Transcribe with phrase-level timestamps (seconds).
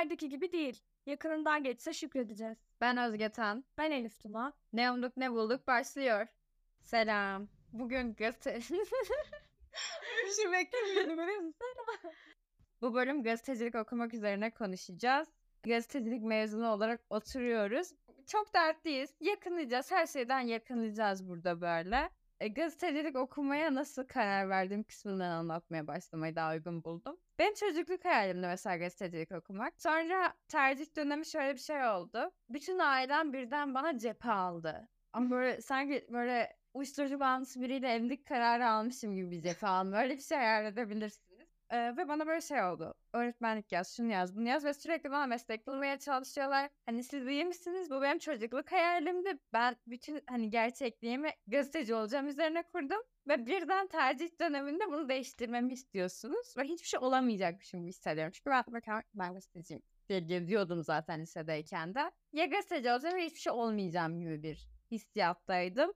[0.00, 0.82] Dillerdeki gibi değil.
[1.06, 2.58] Yakınından geçse şükredeceğiz.
[2.80, 3.64] Ben Özge Tan.
[3.78, 4.52] Ben Elif Tuna.
[4.72, 6.26] Ne umduk ne bulduk başlıyor.
[6.82, 7.48] Selam.
[7.72, 8.54] Bugün gazete...
[10.52, 11.54] Beklemiyordum.
[12.80, 15.28] Bu bölüm gazetecilik okumak üzerine konuşacağız.
[15.62, 17.92] Gazetecilik mezunu olarak oturuyoruz.
[18.26, 19.14] Çok dertliyiz.
[19.20, 19.90] Yakınlayacağız.
[19.90, 22.10] Her şeyden yakınlayacağız burada böyle.
[22.40, 27.20] E, gazetecilik okumaya nasıl karar verdiğim kısmından anlatmaya başlamayı daha uygun buldum.
[27.38, 29.82] Benim çocukluk hayalimdi mesela gazetecilik okumak.
[29.82, 32.32] Sonra tercih dönemi şöyle bir şey oldu.
[32.48, 34.88] Bütün ailem birden bana cephe aldı.
[35.12, 39.92] Ama böyle sanki böyle uyuşturucu bağımlısı biriyle evlilik kararı almışım gibi bir cephe aldım.
[39.92, 40.64] Öyle bir şey hayal
[41.70, 42.94] Ee, ve bana böyle şey oldu.
[43.12, 46.70] Öğretmenlik yaz, şunu yaz, bunu yaz ve sürekli bana meslek bulmaya çalışıyorlar.
[46.86, 47.90] Hani siz iyi misiniz?
[47.90, 49.38] Bu benim çocukluk hayalimdi.
[49.52, 53.02] Ben bütün hani gerçekliğimi gazeteci olacağım üzerine kurdum.
[53.28, 56.54] Ve birden tercih döneminde bunu değiştirmemi istiyorsunuz.
[56.58, 58.32] Ve hiçbir şey olamayacakmışım hissediyorum.
[58.32, 62.10] Çünkü ben, ben, ben gazeteciyim diye geziyordum zaten lisedeyken de.
[62.32, 65.92] Ya gazeteci olacağım ya hiçbir şey olmayacağım gibi bir hissiyattaydım.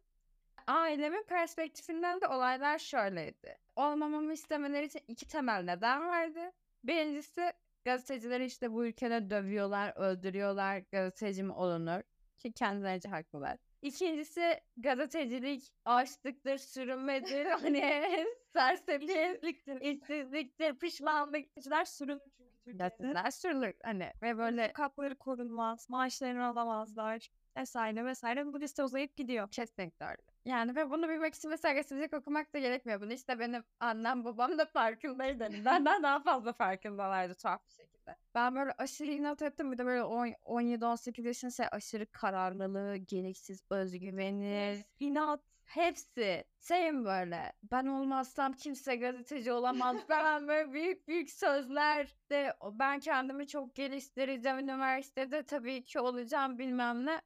[0.66, 3.58] Ailemin perspektifinden de olaylar şöyleydi.
[3.76, 6.52] Olmamamı istemeleri için iki temel neden vardı.
[6.84, 7.52] Birincisi
[7.84, 12.02] gazetecileri işte bu ülkede dövüyorlar, öldürüyorlar, gazeteci mi olunur?
[12.38, 13.56] Ki kendilerince haklılar.
[13.82, 21.84] İkincisi gazetecilik açlıktır, sürünmedir, hani serseriliktir, işsizliktir, pişmanlıktır.
[21.84, 22.78] sürünür çünkü Türkiye'de.
[22.78, 28.46] Gazeteler sürülür hani ve böyle Hakları korunmaz, maaşlarını alamazlar vesaire vesaire.
[28.46, 29.48] Bu liste uzayıp gidiyor.
[29.50, 30.22] Kesinlikle öyle.
[30.44, 33.00] Yani ve bunu bilmek için mesela gazetecilik okumak da gerekmiyor.
[33.00, 35.48] Bunu işte benim annem babam da farkındaydı.
[35.64, 38.16] Benden daha fazla farkındalardı tuhaf bir şekilde.
[38.34, 39.72] Ben böyle aşırı inat ettim.
[39.72, 45.40] Bir de böyle 17-18 yaşında şey aşırı kararlılığı, gereksiz özgüveni, İnat.
[45.64, 47.52] hepsi şeyim böyle.
[47.62, 54.58] Ben olmazsam kimse gazeteci olamaz falan böyle büyük büyük sözler de ben kendimi çok geliştireceğim
[54.58, 57.22] üniversitede tabii ki olacağım bilmem ne.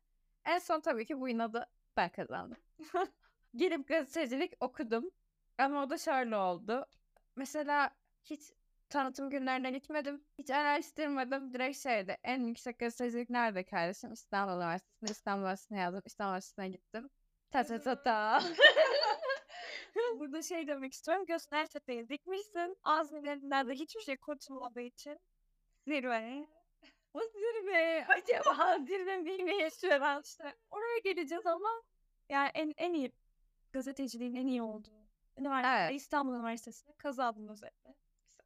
[0.48, 2.58] En son tabii ki bu inadı ben kazandım.
[3.54, 5.10] Girip gazetecilik okudum.
[5.58, 6.86] Ama o da şöyle oldu.
[7.36, 7.90] Mesela
[8.24, 8.52] hiç
[8.88, 10.24] tanıtım günlerine gitmedim.
[10.38, 11.54] Hiç araştırmadım.
[11.54, 12.16] Direkt şeydi.
[12.24, 14.12] En yüksek gazetecilik nerede kardeşim?
[14.12, 15.10] İstanbul Üniversitesi'nde.
[15.10, 16.02] İstanbul Üniversitesi'ne yazdım.
[16.06, 17.10] İstanbul Üniversitesi'ne gittim.
[17.50, 18.42] Ta ta ta ta.
[20.18, 21.26] Burada şey demek istiyorum.
[21.26, 22.76] Göster tepeyi dikmişsin.
[22.84, 25.18] Azmilerinden de hiçbir şey kurtulmadığı için
[25.86, 26.46] zirve.
[27.14, 28.06] O zirve.
[28.08, 30.22] Acaba zirve mi yaşıyorum?
[30.24, 31.82] İşte oraya geleceğiz ama
[32.28, 33.12] yani en, en iyi
[33.72, 35.94] gazeteciliğin en iyi olduğu üniversite Evet.
[35.94, 37.94] İstanbul Üniversitesi'nde kazandım özellikle.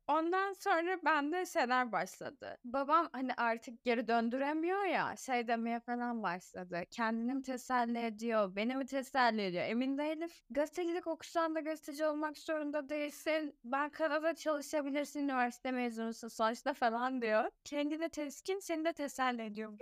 [0.09, 2.59] Ondan sonra bende şeyler başladı.
[2.65, 6.83] Babam hani artık geri döndüremiyor ya şey demeye falan başladı.
[6.91, 10.29] Kendini mi teselli ediyor, beni mi teselli ediyor emin değilim.
[10.51, 13.59] Gazetecilik okusan da gazeteci olmak zorunda değilsin.
[13.65, 17.45] Ben Kanada çalışabilirsin üniversite mezunusun sonuçta falan diyor.
[17.65, 19.73] Kendine teskin seni de teselli ediyor.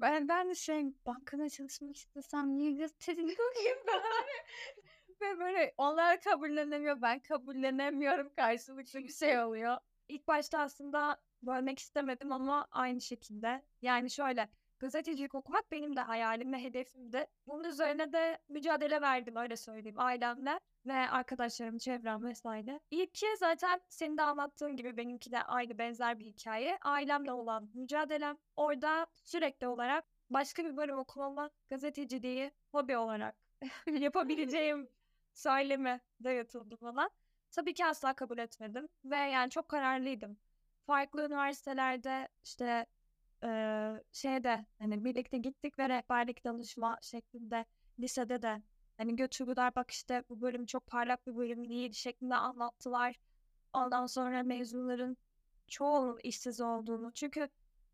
[0.28, 4.02] ben de şey bankada çalışmak istesem niye gazetecilik okuyayım ben?
[5.22, 9.76] Ve böyle onlar kabullenemiyor ben kabullenemiyorum karşılıklı bir şey oluyor.
[10.08, 13.62] İlk başta aslında bölmek istemedim ama aynı şekilde.
[13.82, 17.26] Yani şöyle gazetecilik okumak benim de hayalim ve hedefimdi.
[17.46, 22.80] Bunun üzerine de mücadele verdim öyle söyleyeyim ailemle ve arkadaşlarım, çevrem vesaire.
[22.90, 26.78] İlki zaten senin de anlattığın gibi benimki de aynı benzer bir hikaye.
[26.82, 28.36] Ailemle olan mücadelem.
[28.56, 33.36] Orada sürekli olarak başka bir bölüm okumama gazeteciliği hobi olarak
[33.86, 34.88] yapabileceğim
[35.34, 37.10] söylemi dayatıldı bana.
[37.50, 40.38] Tabii ki asla kabul etmedim ve yani çok kararlıydım.
[40.86, 42.86] Farklı üniversitelerde işte
[43.42, 47.64] eee şeyde hani birlikte gittik ve rehberlik danışma şeklinde
[48.00, 48.62] lisede de
[48.96, 53.16] hani götürdüler bak işte bu bölüm çok parlak bir bölüm değil şeklinde anlattılar.
[53.72, 55.16] Ondan sonra mezunların
[55.68, 57.12] çoğunun işsiz olduğunu.
[57.14, 57.48] Çünkü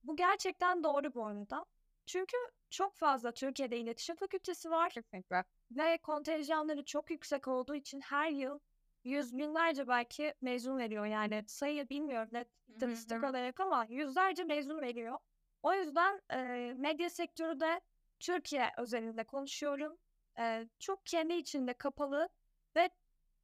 [0.04, 1.64] bu gerçekten doğru bu arada.
[2.06, 2.36] Çünkü
[2.70, 5.44] çok fazla Türkiye'de iletişim fakültesi var Kesinlikle.
[5.70, 8.58] ve kontenjanları çok yüksek olduğu için her yıl
[9.04, 11.06] yüz binlerce belki mezun veriyor.
[11.06, 15.18] Yani sayı bilmiyorum net istatistik olarak ama yüzlerce mezun veriyor.
[15.62, 16.38] O yüzden e,
[16.78, 17.80] medya sektörü de
[18.20, 19.96] Türkiye özelinde konuşuyorum.
[20.38, 22.28] E, çok kendi içinde kapalı
[22.76, 22.90] ve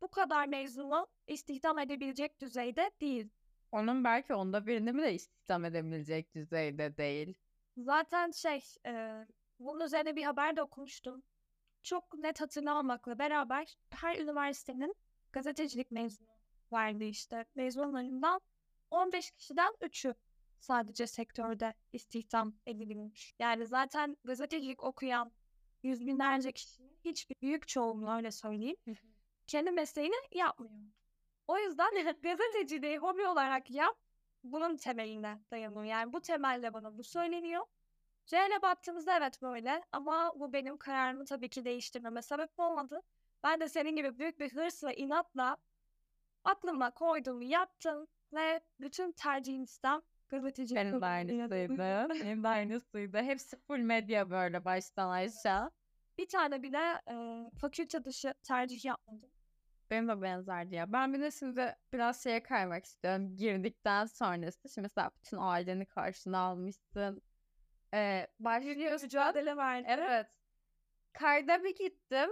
[0.01, 3.29] bu kadar mezunu istihdam edebilecek düzeyde değil.
[3.73, 7.35] Onun belki onda birini mi de istihdam edebilecek düzeyde değil.
[7.77, 9.25] Zaten şey, e,
[9.59, 11.23] bunun üzerine bir haber de okumuştum.
[11.83, 14.95] Çok net hatırlamamakla beraber her üniversitenin
[15.33, 16.29] gazetecilik mezunu
[16.71, 17.45] vardı işte.
[17.55, 18.41] Mezunlarından
[18.91, 20.15] 15 kişiden 3'ü
[20.61, 23.35] sadece sektörde istihdam edilmiş.
[23.39, 25.33] Yani zaten gazetecilik okuyan
[25.83, 28.77] yüz binlerce kişinin hiçbir büyük çoğunluğu öyle söyleyeyim
[29.47, 30.73] kendi mesleğini yapmıyor.
[31.47, 31.91] O yüzden
[32.23, 33.97] gazeteciliği hobi olarak yap
[34.45, 35.85] bunun temeline dayanıyor.
[35.85, 37.65] Yani bu temelle bana bu söyleniyor.
[38.27, 43.03] C'yle baktığımızda evet böyle ama bu benim kararımı tabii ki değiştirmeme sebep olmadı.
[43.43, 45.57] Ben de senin gibi büyük bir hırs ve inatla
[46.45, 52.09] aklıma koyduğumu yaptım ve bütün tercihimizden gazetecilik Benim de aynısıydı.
[52.11, 53.19] Benim de aynısıydı.
[53.19, 55.71] Hepsi full medya böyle baştan aşağı.
[56.19, 59.31] Bir tane bile e, fakülte dışı tercih yapmadım.
[59.91, 60.93] Benim de benzerdi ya.
[60.93, 63.37] Ben bir de şimdi biraz şeye kaymak istiyorum.
[63.37, 64.69] Girdikten sonrası.
[64.69, 67.23] Şimdi mesela bütün aileni karşına almışsın.
[67.95, 69.07] Ee, başlıyorsun.
[69.07, 69.87] Mücadele verdim.
[69.89, 70.27] Evet.
[71.13, 72.31] Kayda bir gittim.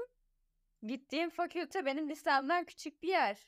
[0.83, 3.47] Gittiğim fakülte benim lisemden küçük bir yer.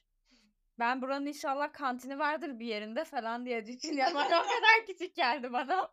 [0.79, 4.17] Ben buranın inşallah kantini vardır bir yerinde falan diye düşünüyorum.
[4.17, 5.91] O kadar küçük geldi bana.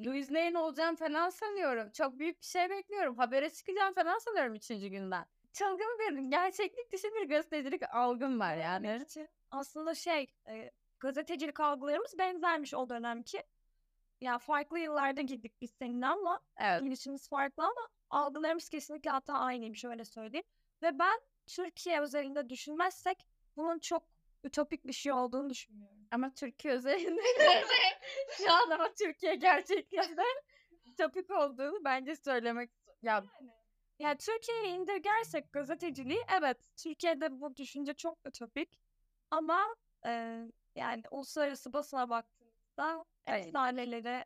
[0.00, 1.90] Louis Lane olacağım falan sanıyorum.
[1.90, 3.18] Çok büyük bir şey bekliyorum.
[3.18, 5.26] Habere çıkacağım falan sanıyorum üçüncü günden.
[5.52, 9.06] Çılgın bir gerçeklik dışı bir gazetecilik algım var yani.
[9.50, 10.70] Aslında şey e,
[11.00, 13.42] gazetecilik algılarımız benzermiş o dönemki.
[14.20, 16.82] Ya farklı yıllarda gittik biz seninle ama Evet.
[16.82, 20.46] girişimiz farklı ama algılarımız kesinlikle hatta aynıymış öyle söyleyeyim.
[20.82, 23.26] Ve ben Türkiye özelinde düşünmezsek
[23.56, 24.02] bunun çok
[24.44, 26.08] ütopik bir şey olduğunu düşünüyorum.
[26.10, 27.20] Ama Türkiye özelinde
[28.36, 30.24] şu an ama Türkiye gerçekten
[30.98, 32.70] topik olduğunu bence söylemek
[33.02, 33.26] ya Yani
[34.18, 38.80] Türkiye'ye indirgersek gazeteciliği evet Türkiye'de bu düşünce çok ütopik
[39.30, 39.76] ama
[40.06, 40.40] e,
[40.76, 43.46] yani uluslararası basına baktığımızda Evet.
[43.46, 44.24] efsaneleri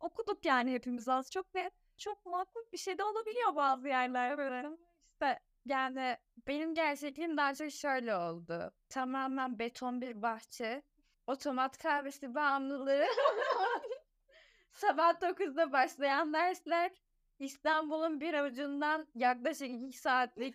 [0.00, 4.76] okuduk yani hepimiz az çok ve çok makul bir şey de olabiliyor bazı yerlerde.
[5.12, 6.16] işte yani
[6.46, 8.72] benim gerçekliğim daha çok şöyle oldu.
[8.88, 10.82] Tamamen beton bir bahçe.
[11.26, 13.04] Otomat kahvesi bağımlılığı.
[14.72, 16.90] Sabah 9'da başlayan dersler.
[17.38, 20.54] İstanbul'un bir ucundan yaklaşık 2 saatlik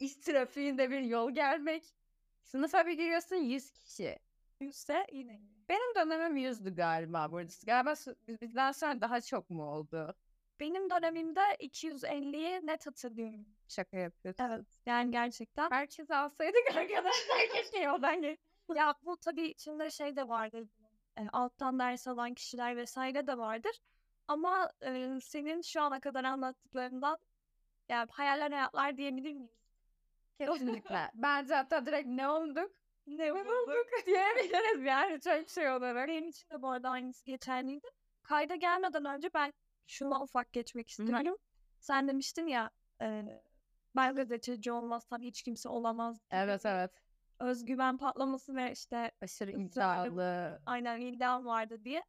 [0.00, 1.94] iş trafiğinde bir yol gelmek.
[2.42, 4.18] Sınıfa bir giriyorsun 100 kişi.
[4.60, 5.40] Yüzse yine.
[5.68, 7.52] Benim dönemim 100'dü galiba burada.
[7.66, 7.94] Galiba
[8.42, 10.14] bizden sonra daha çok mu oldu?
[10.60, 13.46] Benim dönemimde 250'yi net hatırlıyorum.
[13.68, 14.44] Şaka yapıyorsun.
[14.44, 14.66] Evet.
[14.86, 15.70] Yani gerçekten.
[15.70, 18.38] Herkes alsaydık arkadaşlar keşke yoldan geç.
[18.74, 20.68] Ya bu tabii içinde şey de vardır.
[21.18, 23.80] E, alttan ders alan kişiler vesaire de vardır.
[24.28, 27.18] Ama e, senin şu ana kadar anlattıklarından
[27.88, 29.50] yani hayaller hayatlar diyebilir miyiz?
[30.38, 31.10] Kesinlikle.
[31.14, 32.70] Bence hatta direkt ne olduk?
[33.06, 36.08] Ne bulduk diyebiliriz yani çok şey olarak.
[36.08, 37.86] Benim için de bu arada aynısı geçerliydi.
[38.22, 39.52] Kayda gelmeden önce ben
[39.86, 41.36] şuna ufak geçmek istiyorum.
[41.80, 42.70] Sen demiştin ya
[43.02, 43.40] e,
[43.96, 46.20] ben gazeteci olmazsam hiç kimse olamaz.
[46.30, 46.90] Evet evet.
[47.38, 50.62] Özgüven patlaması ve işte Aşırı iddialı.
[50.66, 52.04] aynen iddiam vardı diye.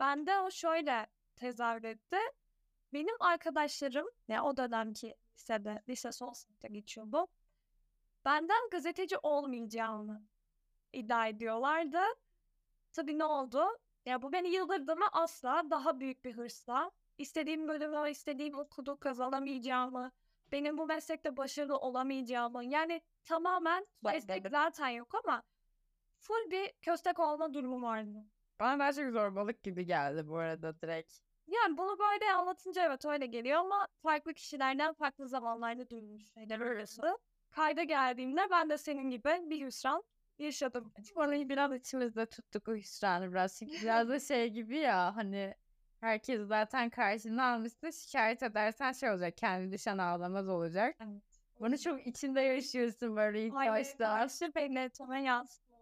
[0.00, 2.16] Bende o şöyle tezahür etti.
[2.92, 7.28] Benim arkadaşlarım ya o dönemki lisede, lise son sınıfta geçiyor bu.
[8.24, 10.22] Benden gazeteci olmayacağımı
[10.92, 12.00] iddia ediyorlardı.
[12.92, 13.64] Tabii ne oldu?
[14.06, 20.12] Ya bu beni yıldırdı mı asla daha büyük bir hırsla istediğim bölümü, istediğim okulu kazanamayacağımı,
[20.52, 25.42] benim bu meslekte başarılı olamayacağımı yani tamamen meslek zaten yok ama
[26.18, 28.24] full bir köstek olma durumu vardı.
[28.60, 31.25] Bana çok zorbalık gibi geldi bu arada direkt.
[31.46, 37.18] Yani bunu böyle anlatınca evet öyle geliyor ama farklı kişilerden farklı zamanlarda duymuş şeyler orası.
[37.50, 40.02] Kayda geldiğimde ben de senin gibi bir hüsran
[40.38, 40.92] yaşadım.
[41.14, 43.58] Orayı biraz içimizde tuttuk o hüsranı biraz.
[43.58, 45.54] Çünkü biraz da şey gibi ya hani
[46.00, 49.36] herkes zaten karşına almışsa şikayet edersen şey olacak.
[49.36, 50.96] Kendi düşen ağlamaz olacak.
[51.00, 51.22] Evet.
[51.60, 54.04] Bunu çok içinde yaşıyorsun böyle ilk Aynen başta.
[54.04, 55.76] karşı belirtime yansıtma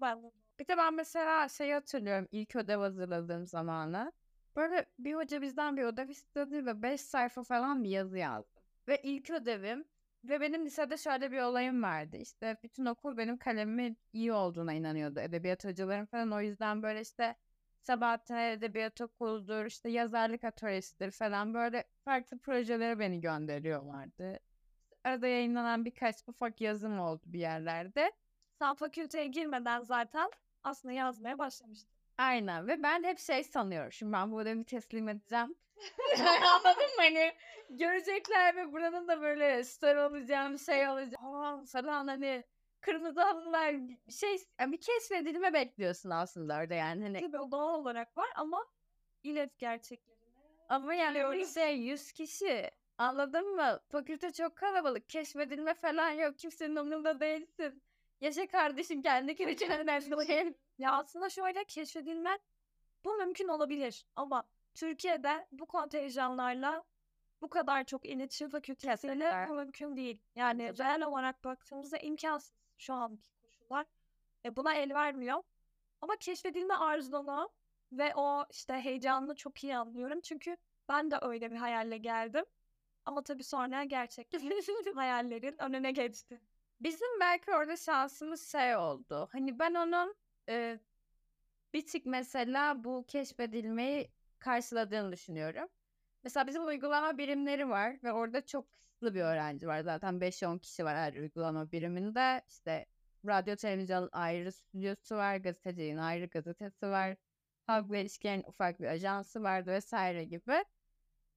[0.00, 4.12] ben de Bir de ben mesela şey hatırlıyorum ilk ödev hazırladığım zamanı.
[4.56, 8.60] Böyle bir hoca bizden bir ödev istedi ve 5 sayfa falan bir yazı yazdı.
[8.88, 9.84] Ve ilk ödevim
[10.24, 12.16] ve benim lisede şöyle bir olayım vardı.
[12.16, 15.20] İşte bütün okul benim kalemimin iyi olduğuna inanıyordu.
[15.20, 17.36] Edebiyat hocalarım falan o yüzden böyle işte
[17.82, 24.38] Sabahattin Edebiyat Okulu'dur, işte yazarlık atölyesidir falan böyle farklı projelere beni gönderiyorlardı.
[25.04, 28.12] Arada yayınlanan birkaç ufak yazım oldu bir yerlerde.
[28.58, 30.30] Sen fakülteye girmeden zaten
[30.62, 31.99] aslında yazmaya başlamıştın.
[32.20, 33.92] Aynen ve ben hep şey sanıyorum.
[33.92, 35.54] Şimdi ben bu ödevi teslim edeceğim.
[36.54, 36.96] Anladın mı?
[36.96, 37.32] Hani
[37.70, 41.34] görecekler ve buranın da böyle star olacağım şey olacağım.
[41.34, 42.44] Aa, falan hani
[42.80, 43.74] kırmızı halılar
[44.10, 47.02] şey yani bir keşfedilme bekliyorsun aslında orada yani.
[47.02, 48.66] Hani, Tabii doğal olarak var ama
[49.22, 50.20] ilet gerçeklerine.
[50.68, 51.38] ama yani Biliyorum.
[51.38, 52.70] lise 100 kişi.
[52.98, 53.80] Anladın mı?
[53.88, 55.08] Fakülte çok kalabalık.
[55.08, 56.38] Keşfedilme falan yok.
[56.38, 57.82] Kimsenin umurunda değilsin.
[58.20, 59.86] Yaşa kardeşim kendi kirçene
[60.78, 62.38] Ya aslında şöyle keşfedilme
[63.04, 66.84] bu mümkün olabilir ama Türkiye'de bu kontenjanlarla
[67.42, 70.18] bu kadar çok iletişim fakültesiyle mümkün değil.
[70.34, 73.86] Yani reel olarak baktığımızda imkansız şu anki koşullar.
[74.44, 75.42] E buna el vermiyor.
[76.00, 77.50] Ama keşfedilme arzunu
[77.92, 80.20] ve o işte heyecanını çok iyi anlıyorum.
[80.20, 80.56] Çünkü
[80.88, 82.44] ben de öyle bir hayalle geldim.
[83.04, 84.38] Ama tabii sonra gerçekten
[84.94, 86.40] hayallerin önüne geçti.
[86.80, 89.28] Bizim belki orada şansımız şey oldu.
[89.32, 90.16] Hani ben onun
[90.48, 90.80] e,
[91.74, 95.68] bir tık mesela bu keşfedilmeyi karşıladığını düşünüyorum.
[96.24, 99.80] Mesela bizim uygulama birimleri var ve orada çok kısıtlı bir öğrenci var.
[99.80, 102.42] Zaten 5-10 kişi var her uygulama biriminde.
[102.48, 102.86] İşte
[103.26, 107.16] radyo televizyonun ayrı stüdyosu var, gazeteciliğin ayrı gazetesi var.
[107.66, 110.64] Halkla ilişkilerin ufak bir ajansı vardı vesaire gibi.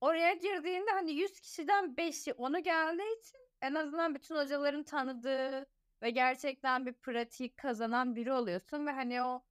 [0.01, 5.65] Oraya girdiğinde hani 100 kişiden 5'i onu geldiği için en azından bütün hocaların tanıdığı
[6.01, 9.43] ve gerçekten bir pratik kazanan biri oluyorsun ve hani o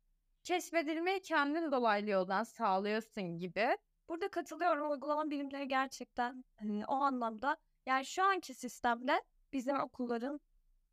[0.45, 3.76] keşfedilmeyi kendin dolaylı yoldan sağlıyorsun gibi.
[4.09, 10.40] Burada katılıyorum uygulama bilimleri gerçekten hani, o anlamda yani şu anki sistemle bizim okulların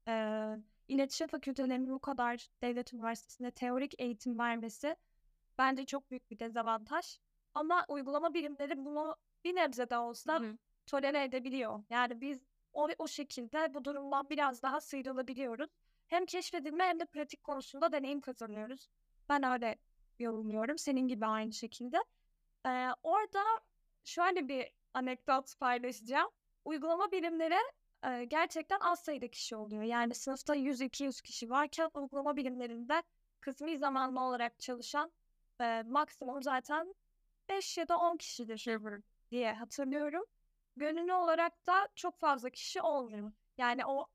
[0.08, 0.46] e,
[0.88, 4.96] iletişim fakültelerinin bu kadar devlet üniversitesinde teorik eğitim vermesi
[5.58, 7.20] bence çok büyük bir dezavantaj.
[7.54, 10.58] Ama uygulama bilimleri bunu bir nebze de olsa Hı.
[10.86, 11.84] tolere edebiliyor.
[11.90, 15.70] Yani biz o, o şekilde bu durumdan biraz daha sıyrılabiliyoruz.
[16.08, 18.90] Hem keşfedilme hem de pratik konusunda deneyim kazanıyoruz.
[19.30, 19.78] Ben öyle
[20.20, 20.78] yorumluyorum.
[20.78, 21.98] Senin gibi aynı şekilde.
[22.66, 23.44] Ee, orada
[24.04, 26.30] şöyle bir anekdot paylaşacağım.
[26.66, 27.60] Uygulama bilimleri
[28.06, 29.84] e, gerçekten az sayıda kişi oluyor.
[29.84, 33.04] Yani sınıfta 100-200 kişi varken uygulama bilimlerinde
[33.42, 35.12] kısmi zamanlı olarak çalışan
[35.62, 36.96] e, maksimum zaten
[37.50, 38.68] 5 ya da 10 kişidir
[39.32, 40.26] diye hatırlıyorum.
[40.80, 43.32] Gönüllü olarak da çok fazla kişi olmuyor.
[43.58, 44.06] Yani o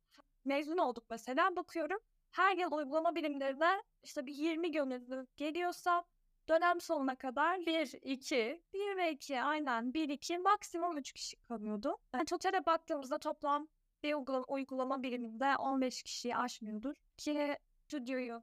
[0.45, 1.99] mezun olduk mesela bakıyorum
[2.31, 6.05] her yıl uygulama bilimlerine işte bir 20 gönüllü geliyorsa
[6.49, 11.97] dönem sonuna kadar 1, 2, 1 ve 2 aynen 1, 2 maksimum 3 kişi kalıyordu.
[12.15, 13.69] Yani totale baktığımızda toplam
[14.03, 16.95] bir uygulama, uygulama biriminde 15 kişiyi aşmıyordur.
[17.17, 18.43] Ki stüdyoyu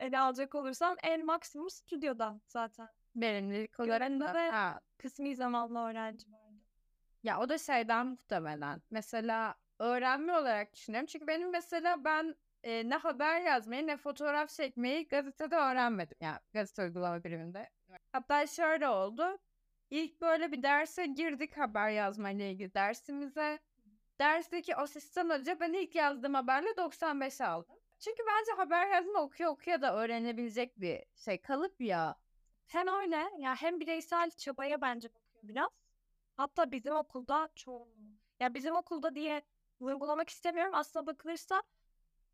[0.00, 2.88] ele alacak olursam en maksimum stüdyoda zaten.
[3.16, 4.80] Verimlilik olarak da.
[4.98, 6.41] kısmi zamanlı öğrenci vardı.
[7.22, 8.82] Ya o da şeyden muhtemelen.
[8.90, 11.06] Mesela öğrenme olarak düşünüyorum.
[11.06, 16.16] Çünkü benim mesela ben e, ne haber yazmayı ne fotoğraf çekmeyi gazetede öğrenmedim.
[16.20, 17.70] Yani gazete uygulama biriminde.
[18.12, 19.38] Hatta şöyle oldu.
[19.90, 23.58] İlk böyle bir derse girdik haber yazmayla ilgili dersimize.
[24.20, 27.76] Dersteki asistan hoca ben ilk yazdığım haberle 95 aldım.
[28.00, 31.40] Çünkü bence haber yazma okuya okuya da öğrenebilecek bir şey.
[31.40, 32.16] Kalıp ya.
[32.66, 35.81] Hem öyle ya hem bireysel çabaya bence bakıyor biraz.
[36.36, 38.18] Hatta bizim okulda çoğunluğu.
[38.40, 39.42] Ya bizim okulda diye
[39.80, 40.74] vurgulamak istemiyorum.
[40.74, 41.62] Aslına bakılırsa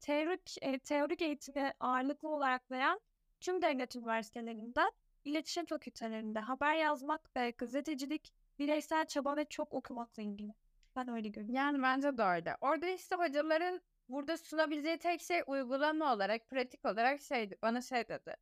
[0.01, 3.01] teorik, e, teorik eğitimi ağırlıklı olarak veren
[3.41, 4.81] tüm devlet üniversitelerinde
[5.25, 10.55] iletişim fakültelerinde haber yazmak ve gazetecilik bireysel çaba ve çok okumakla ilgili.
[10.97, 11.55] Ben öyle görüyorum.
[11.55, 12.57] Yani bence de öyle.
[12.61, 18.37] Orada işte hocaların burada sunabileceği tek şey uygulama olarak, pratik olarak şey bana şey dedi.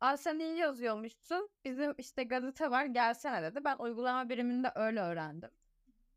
[0.00, 1.48] Aa sen iyi yazıyormuşsun.
[1.64, 3.64] Bizim işte gazete var gelsene dedi.
[3.64, 5.50] Ben uygulama biriminde öyle öğrendim.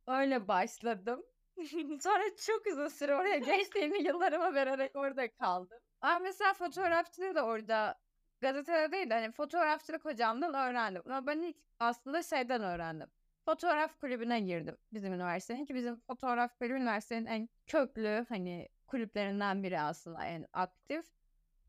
[0.07, 1.23] Öyle başladım.
[2.01, 5.79] Sonra çok uzun süre oraya gençliğimi yıllarıma vererek orada kaldım.
[6.01, 7.99] Ama mesela fotoğrafçılığı da orada
[8.41, 11.01] gazetede değil de hani fotoğrafçılık hocamdan öğrendim.
[11.05, 13.07] Ama ben ilk aslında şeyden öğrendim.
[13.45, 19.79] Fotoğraf kulübüne girdim bizim üniversitenin ki bizim fotoğraf kulübü üniversitenin en köklü hani kulüplerinden biri
[19.79, 21.05] aslında en aktif.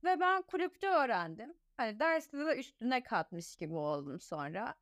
[0.05, 1.55] Ve ben kulüpte öğrendim.
[1.77, 4.75] Hani derste de üstüne katmış gibi oldum sonra.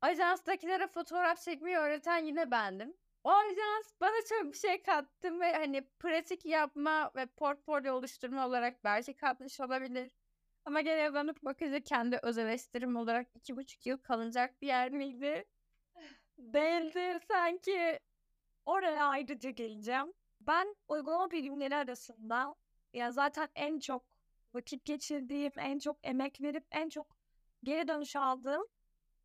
[0.00, 2.96] Ajanstakilere fotoğraf çekmeyi öğreten yine bendim.
[3.24, 8.84] O ajans bana çok bir şey kattı ve hani pratik yapma ve portfolyo oluşturma olarak
[8.84, 10.12] belki katmış olabilir.
[10.64, 15.44] Ama gene dönüp bakınca kendi öz eleştirim olarak iki buçuk yıl kalınacak bir yer miydi?
[16.38, 17.98] Değildi sanki.
[18.66, 20.12] Oraya ayrıca geleceğim.
[20.40, 22.54] Ben uygulama bilimleri arasında
[22.92, 24.04] ya zaten en çok
[24.54, 27.16] vakit geçirdiğim, en çok emek verip en çok
[27.64, 28.66] geri dönüş aldığım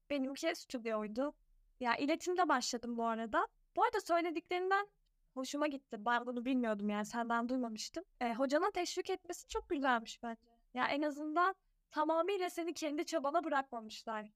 [0.09, 1.33] benimki stüdyoydu.
[1.79, 3.47] Ya iletimde başladım bu arada.
[3.75, 4.87] Bu arada söylediklerinden
[5.33, 6.05] hoşuma gitti.
[6.05, 8.03] Ben bunu bilmiyordum yani senden duymamıştım.
[8.21, 10.41] E, hocanın teşvik etmesi çok güzelmiş bence.
[10.73, 11.55] Ya en azından
[11.91, 14.27] tamamıyla seni kendi çabana bırakmamışlar.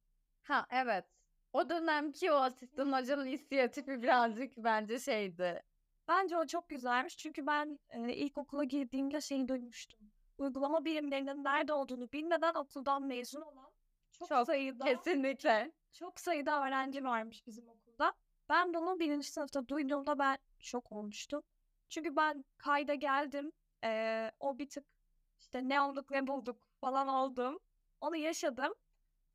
[0.43, 1.05] Ha evet.
[1.53, 5.63] O dönemki o asistan hocanın inisiyatifi birazcık bence şeydi.
[6.07, 9.99] Bence o çok güzelmiş çünkü ben e, ilkokula girdiğimde şeyi duymuştum.
[10.37, 13.71] Uygulama birimlerinin nerede olduğunu bilmeden okuldan mezun olan
[14.11, 15.71] çok, Çok, sayıda Kesinlikle.
[15.93, 18.13] çok sayıda öğrenci varmış bizim okulda.
[18.49, 21.43] Ben bunu birinci sınıfta duyduğumda ben şok olmuştum.
[21.89, 23.51] Çünkü ben kayda geldim.
[23.83, 24.85] e, o bir tık
[25.39, 27.59] işte ne olduk ne bulduk falan oldum.
[28.01, 28.73] Onu yaşadım.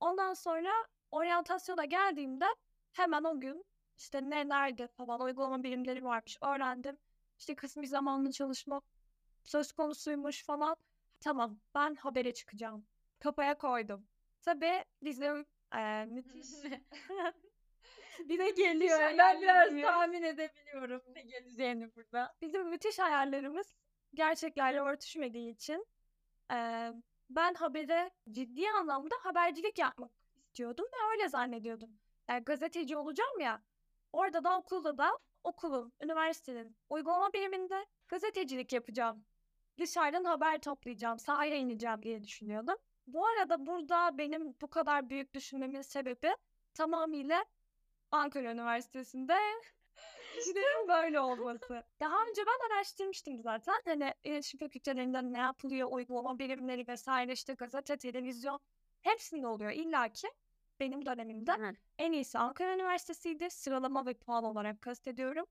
[0.00, 0.70] Ondan sonra
[1.10, 2.44] oryantasyona geldiğimde
[2.92, 3.64] hemen o gün
[3.98, 6.98] işte ne nerede falan uygulama birimleri varmış öğrendim.
[7.38, 8.80] İşte kısmi zamanlı çalışma
[9.44, 10.76] söz konusuymuş falan.
[11.22, 12.86] Tamam ben habere çıkacağım
[13.18, 14.06] kafaya koydum.
[14.42, 16.48] Tabii bizim eee, müthiş
[18.28, 19.00] bir de geliyor.
[19.18, 22.34] Ben biraz tahmin edebiliyorum ne geleceğini burada.
[22.42, 23.74] Bizim müthiş hayallerimiz
[24.14, 25.86] gerçeklerle örtüşmediği için
[26.50, 26.92] eee,
[27.30, 30.10] ben habere ciddi anlamda habercilik yapmak
[30.46, 31.90] istiyordum ve öyle zannediyordum.
[32.28, 33.62] Yani gazeteci olacağım ya,
[34.12, 39.24] orada da okulda da okulun, üniversitenin uygulama biriminde gazetecilik yapacağım.
[39.78, 42.76] Dışarıdan haber toplayacağım, sahaya ineceğim diye düşünüyordum.
[43.06, 46.36] Bu arada burada benim bu kadar büyük düşünmemin sebebi
[46.74, 47.44] tamamıyla
[48.10, 49.36] Ankara Üniversitesi'nde
[50.38, 51.84] işlerin böyle olması.
[52.00, 53.80] Daha önce ben araştırmıştım zaten.
[53.84, 58.60] Hani iletişim fakültelerinde ne yapılıyor, uygulama birimleri vesaire işte gazete, televizyon
[59.00, 60.28] hepsinde oluyor illaki.
[60.80, 61.72] Benim dönemimde Hı.
[61.98, 63.50] en iyisi Ankara Üniversitesi'ydi.
[63.50, 65.46] Sıralama ve puan olarak kastediyorum.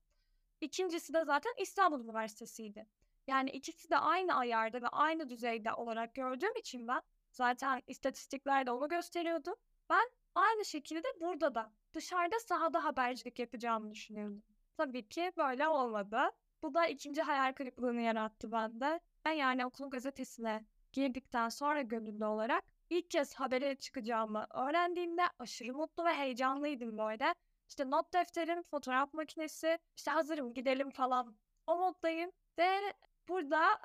[0.60, 2.86] İkincisi de zaten İstanbul Üniversitesi'ydi.
[3.26, 8.70] Yani ikisi de aynı ayarda ve aynı düzeyde olarak gördüğüm için ben zaten istatistikler de
[8.70, 9.56] onu gösteriyordu.
[9.90, 14.42] Ben aynı şekilde burada da dışarıda sahada habercilik yapacağımı düşünüyordum.
[14.76, 16.18] Tabii ki böyle olmadı.
[16.62, 19.00] Bu da ikinci hayal kırıklığını yarattı bende.
[19.24, 26.04] Ben yani okulun gazetesine girdikten sonra gönüllü olarak ilk kez habere çıkacağımı öğrendiğimde aşırı mutlu
[26.04, 27.34] ve heyecanlıydım böyle.
[27.68, 31.36] İşte not defterim, fotoğraf makinesi, işte hazırım gidelim falan.
[31.66, 32.94] O moddayım ve
[33.28, 33.80] burada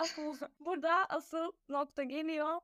[0.60, 2.62] burada asıl nokta geliyor.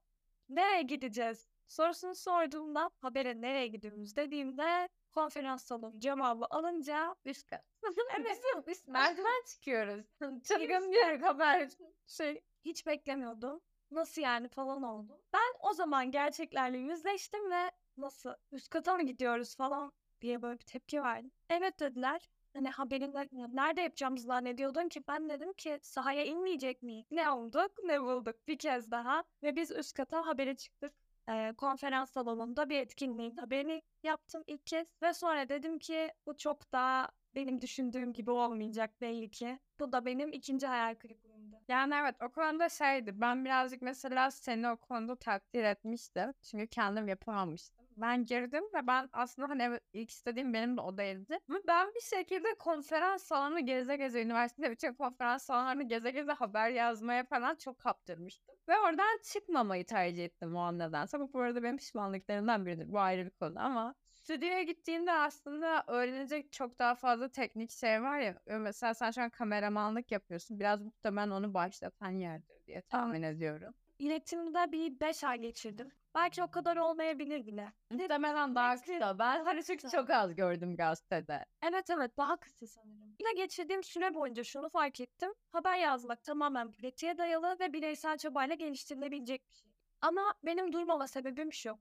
[0.50, 1.48] Nereye gideceğiz?
[1.68, 7.63] Sorusunu sorduğumda habere nereye gidiyoruz dediğimde konferans salonu cevabı alınca Üst kat.
[8.20, 10.06] evet Biz merdiven çıkıyoruz.
[10.44, 11.70] Çılgın bir haber.
[12.08, 13.62] şey hiç beklemiyordum.
[13.92, 15.22] Nasıl yani falan oldu.
[15.34, 20.65] Ben o zaman gerçeklerle yüzleştim ve nasıl üst kata mı gidiyoruz falan diye böyle bir
[20.65, 21.32] tepki verdim.
[21.50, 22.30] Evet dediler.
[22.53, 27.05] Hani haberin ne- nerede yapacağımızı zannediyordun ki ben dedim ki sahaya inmeyecek miyiz?
[27.12, 30.93] Ne olduk ne bulduk bir kez daha ve biz üst kata habere çıktık.
[31.29, 36.72] Ee, konferans salonunda bir etkinliğin haberini yaptım ilk kez ve sonra dedim ki bu çok
[36.72, 39.59] daha benim düşündüğüm gibi olmayacak belli ki.
[39.79, 41.55] Bu da benim ikinci hayal kırıklığımdı.
[41.68, 43.22] Yani evet o konuda şeydi.
[43.22, 46.33] Ben birazcık mesela seni o konuda takdir etmiştim.
[46.42, 47.82] Çünkü kendim yapamamıştım.
[47.98, 51.40] Ben girdim ve ben aslında hani ilk istediğim benim de o değildi.
[51.50, 56.70] Ama ben bir şekilde konferans salonu geze geze üniversitede bütün konferans salonlarını geze geze haber
[56.70, 58.56] yazmaya falan çok kaptırmıştım.
[58.70, 61.20] Ve oradan çıkmamayı tercih ettim o an nedense.
[61.20, 62.92] Bu bu arada benim pişmanlıklarımdan biridir.
[62.92, 68.20] Bu ayrı bir konu ama stüdyoya gittiğinde aslında öğrenecek çok daha fazla teknik şey var
[68.20, 68.40] ya.
[68.60, 70.60] Mesela sen şu an kameramanlık yapıyorsun.
[70.60, 73.74] Biraz muhtemelen onu başlatan yerdir diye tahmin ediyorum.
[74.00, 75.92] İletimde bir 5 ay geçirdim.
[76.16, 77.74] Belki o kadar olmayabilir bile.
[77.92, 79.20] Muhtemelen daha kısa.
[79.20, 81.46] Ben hani çünkü çok az gördüm gazetede.
[81.62, 83.16] Evet evet daha kısa sanırım.
[83.20, 85.34] Yine geçirdiğim süre boyunca şunu fark ettim.
[85.52, 89.72] Haber yazmak tamamen pratiğe dayalı ve bireysel çabayla geliştirilebilecek bir şey.
[90.02, 91.78] Ama benim durmama sebebim şu.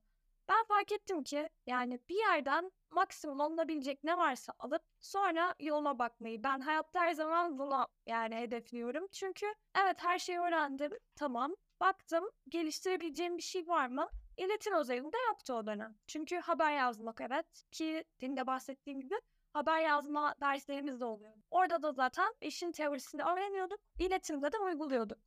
[0.49, 6.43] Ben fark ettim ki yani bir yerden maksimum alınabilecek ne varsa alıp sonra yoluma bakmayı.
[6.43, 9.07] Ben hayatta her zaman bunu yani hedefliyorum.
[9.13, 9.47] Çünkü
[9.85, 10.93] evet her şeyi öğrendim.
[11.17, 11.55] Tamam.
[11.81, 14.09] Baktım geliştirebileceğim bir şey var mı?
[14.43, 15.95] İletim özelinde yoktu o dönem.
[16.07, 19.15] Çünkü haber yazmak evet ki dinde bahsettiğim gibi
[19.53, 21.33] haber yazma derslerimiz de oluyor.
[21.51, 23.81] Orada da zaten işin teorisini öğreniyorduk.
[23.99, 25.19] İletimde de uyguluyorduk.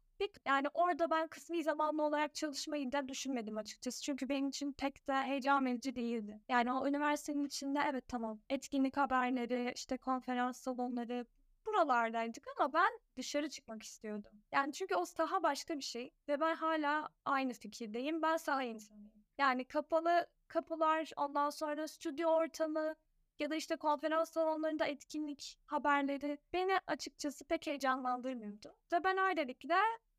[0.45, 4.01] Yani orada ben kısmi zamanlı olarak çalışmayı da düşünmedim açıkçası.
[4.03, 6.39] Çünkü benim için pek de heyecan verici değildi.
[6.49, 11.25] Yani o üniversitenin içinde evet tamam etkinlik haberleri, işte konferans salonları
[11.65, 14.31] buralardaydık ama ben dışarı çıkmak istiyordum.
[14.51, 18.21] Yani çünkü o saha başka bir şey ve ben hala aynı fikirdeyim.
[18.21, 19.11] Ben saha insanıyım.
[19.37, 22.95] Yani kapalı kapılar, ondan sonra stüdyo ortamı,
[23.39, 28.75] ya da işte konferans salonlarında etkinlik haberleri beni açıkçası pek heyecanlandırmıyordu.
[28.93, 29.75] Ve ben öylelikle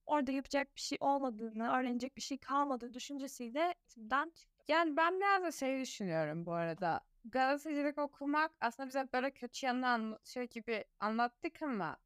[0.06, 4.64] orada yapacak bir şey olmadığını, öğrenecek bir şey kalmadığı düşüncesiyle eğitimden çıktım.
[4.68, 7.00] Yani ben biraz da şey düşünüyorum bu arada.
[7.30, 11.96] Gazetecilik okumak aslında bize böyle kötü yanını anlatıyor gibi anlattık ama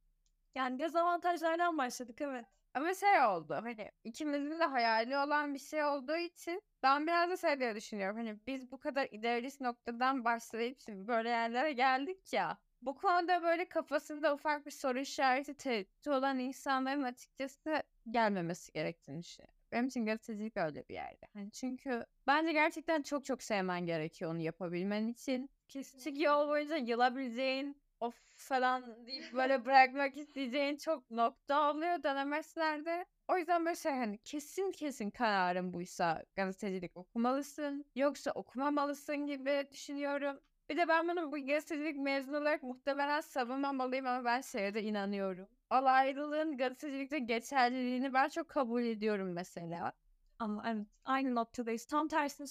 [0.55, 2.47] Yani dezavantajlardan başladık evet.
[2.75, 7.37] Ama şey oldu hani ikimizin de hayali olan bir şey olduğu için ben biraz da
[7.37, 12.59] şey diye düşünüyorum hani biz bu kadar idealist noktadan başlayıp şimdi böyle yerlere geldik ya
[12.83, 19.60] bu konuda böyle kafasında ufak bir soru işareti tereddütü olan insanların açıkçası gelmemesi gerektiğini düşünüyorum.
[19.73, 21.27] Benim için gazetecilik öyle bir yerde.
[21.33, 25.51] Hani çünkü bence gerçekten çok çok sevmen gerekiyor onu yapabilmen için.
[25.69, 26.11] Kesinlikle.
[26.11, 33.05] Çünkü yol boyunca yılabileceğin, of falan deyip böyle bırakmak isteyeceğin çok nokta oluyor denemeçlerde.
[33.29, 37.85] O yüzden böyle şey hani kesin kesin kararın buysa gazetecilik okumalısın.
[37.95, 40.41] Yoksa okumamalısın gibi düşünüyorum.
[40.69, 45.49] Bir de ben bunu bu gazetecilik mezunu olarak muhtemelen savunmamalıyım ama ben şeye de inanıyorum.
[45.71, 49.93] Alaylılığın gazetecilikte geçerliliğini ben çok kabul ediyorum mesela.
[50.39, 51.87] Ama evet aynı noktadayız.
[51.87, 52.47] Tam tersini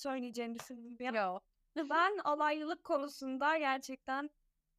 [1.00, 1.14] bir an.
[1.14, 1.40] Yo.
[1.90, 4.30] Ben alaylılık konusunda gerçekten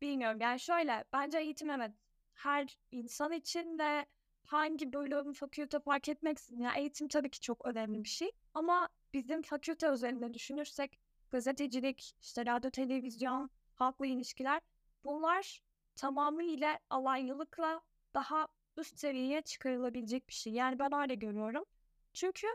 [0.00, 0.40] bilmiyorum.
[0.40, 1.92] Yani şöyle bence eğitim evet
[2.34, 4.06] her insan için de
[4.44, 6.60] hangi bölüm, fakülte fark etmeksizin.
[6.60, 8.30] Yani eğitim tabii ki çok önemli bir şey.
[8.54, 10.98] Ama bizim fakülte üzerinde düşünürsek
[11.30, 14.60] gazetecilik, işte radyo, televizyon, halkla ilişkiler
[15.04, 15.62] bunlar
[15.96, 17.80] tamamıyla alaylılıkla
[18.14, 20.52] daha üst seviyeye çıkarılabilecek bir şey.
[20.52, 21.64] Yani ben öyle görüyorum.
[22.12, 22.46] Çünkü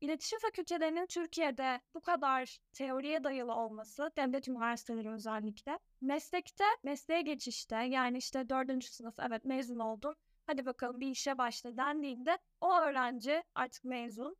[0.00, 8.18] iletişim fakültelerinin Türkiye'de bu kadar teoriye dayalı olması, devlet üniversiteleri özellikle, meslekte, mesleğe geçişte yani
[8.18, 10.16] işte dördüncü sınıf evet mezun oldun,
[10.46, 14.36] hadi bakalım bir işe başla dendiğinde o öğrenci artık mezun,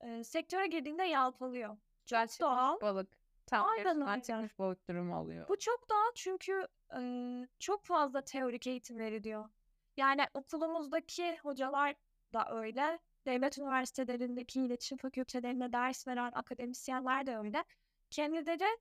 [0.00, 1.76] e, sektöre girdiğinde yalpalıyor.
[2.06, 2.80] Çok doğal.
[2.80, 3.18] balık.
[3.46, 4.50] Tam Aynen öyle.
[4.58, 5.48] balık durumu oluyor.
[5.48, 6.66] Bu çok doğal çünkü
[6.98, 7.00] e,
[7.58, 9.48] çok fazla teorik eğitim veriliyor.
[9.98, 11.94] Yani okulumuzdaki hocalar
[12.32, 12.98] da öyle.
[13.26, 17.64] Devlet üniversitelerindeki iletişim fakültelerinde ders veren akademisyenler de öyle.
[18.10, 18.78] Kendileri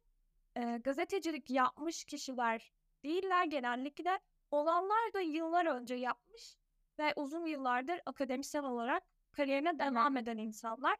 [0.55, 4.19] e, gazetecilik yapmış kişiler değiller genellikle.
[4.51, 6.57] Olanlar da yıllar önce yapmış
[6.99, 10.97] ve uzun yıllardır akademisyen olarak kariyerine devam eden insanlar.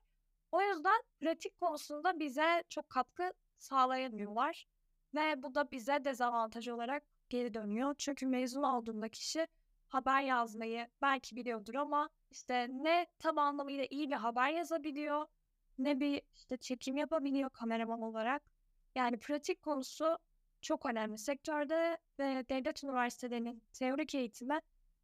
[0.52, 4.68] O yüzden pratik konusunda bize çok katkı sağlayamıyorlar.
[5.16, 7.96] Ve bu da bize dezavantaj olarak geri dönüyor.
[7.98, 9.48] Çünkü mezun olduğunda kişi
[9.88, 15.28] haber yazmayı belki biliyordur ama işte ne tam anlamıyla iyi bir haber yazabiliyor
[15.80, 18.44] ne bir işte çekim yapabiliyor kameraman olarak.
[18.96, 20.18] Yani pratik konusu
[20.62, 24.60] çok önemli sektörde ve devlet üniversitelerinin teorik eğitimi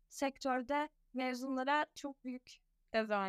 [0.10, 2.64] sektörde mezunlara çok büyük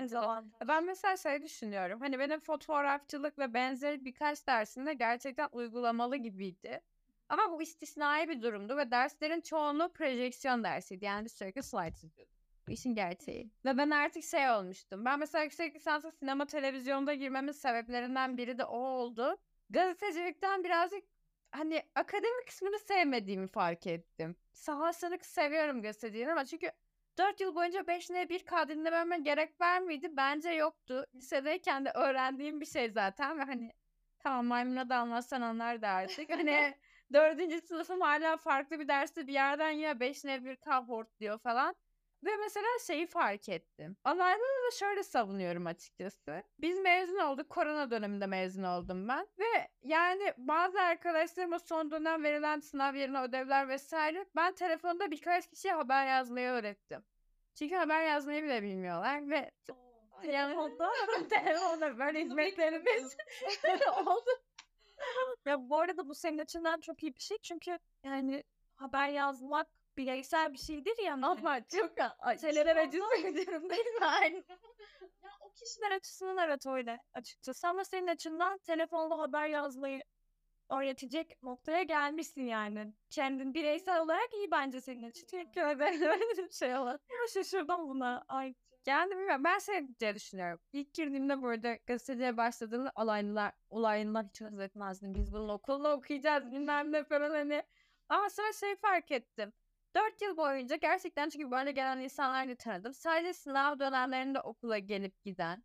[0.02, 0.68] Dezavantaj.
[0.68, 2.00] Ben mesela şey düşünüyorum.
[2.00, 6.80] Hani benim fotoğrafçılık ve benzeri birkaç dersinde gerçekten uygulamalı gibiydi.
[7.28, 11.04] Ama bu istisnai bir durumdu ve derslerin çoğunluğu projeksiyon dersiydi.
[11.04, 12.34] Yani sürekli slide izliyordum.
[12.68, 13.50] Bu işin gerçeği.
[13.64, 15.04] Ve ben artık şey olmuştum.
[15.04, 19.36] Ben mesela yüksek lisansa sinema televizyonda girmemin sebeplerinden biri de o oldu.
[19.70, 21.04] Gazetecilikten birazcık
[21.50, 24.36] hani akademik kısmını sevmediğimi fark ettim.
[24.52, 26.70] Sahasını seviyorum gazeteciliğin ama çünkü
[27.18, 30.06] 4 yıl boyunca 5N 1K dinlememe gerek var mıydı?
[30.16, 31.06] Bence yoktu.
[31.14, 33.72] Lisedeyken de öğrendiğim bir şey zaten ve hani
[34.18, 36.30] tamam maymuna da anlatsan anlar da artık.
[36.30, 36.74] Hani
[37.14, 41.74] dördüncü sınıfım hala farklı bir derste bir yerden ya 5N 1K hortluyor falan.
[42.24, 43.96] Ve mesela şeyi fark ettim.
[44.04, 46.42] Alaylığı da şöyle savunuyorum açıkçası.
[46.58, 47.48] Biz mezun olduk.
[47.50, 49.26] Korona döneminde mezun oldum ben.
[49.38, 55.74] Ve yani bazı arkadaşlarıma son dönem verilen sınav yerine ödevler vesaire ben telefonda birkaç kişiye
[55.74, 57.04] haber yazmayı öğrettim.
[57.54, 59.50] Çünkü haber yazmayı bile bilmiyorlar ve
[60.22, 60.90] telefonda
[61.30, 63.16] telefonda böyle hizmetlerimiz
[64.06, 64.30] oldu.
[65.46, 70.52] Ya bu arada bu senin açından çok iyi bir şey çünkü yani haber yazmak bireysel
[70.52, 71.12] bir şeydir ya.
[71.12, 71.96] Ama çok
[72.40, 74.06] Şeylere acı söylüyorum değil mi?
[74.06, 74.44] Aynen.
[75.22, 80.02] Ya o kişiler açısından evet öyle açıkçası ama senin açından telefonla haber yazmayı
[80.70, 82.92] öğretecek noktaya gelmişsin yani.
[83.10, 85.26] Kendin bireysel olarak iyi bence senin için.
[85.30, 85.92] Çünkü öyle
[86.36, 86.98] bir şey olan.
[87.34, 88.24] Şaşırdım buna.
[88.28, 88.54] Ay.
[88.86, 90.60] Yani bilmiyorum ben şey diye düşünüyorum.
[90.72, 95.14] İlk girdiğimde burada gazeteciye başladığımda alaylılar, olaylılar hiç haz etmezdim.
[95.14, 97.62] Biz bunu okulda okuyacağız bilmem ne falan hani.
[98.08, 99.52] Ama sonra şey fark ettim.
[99.96, 102.94] Dört yıl boyunca gerçekten çünkü böyle gelen insanlarla tanıdım.
[102.94, 105.62] Sadece sınav dönemlerinde okula gelip giden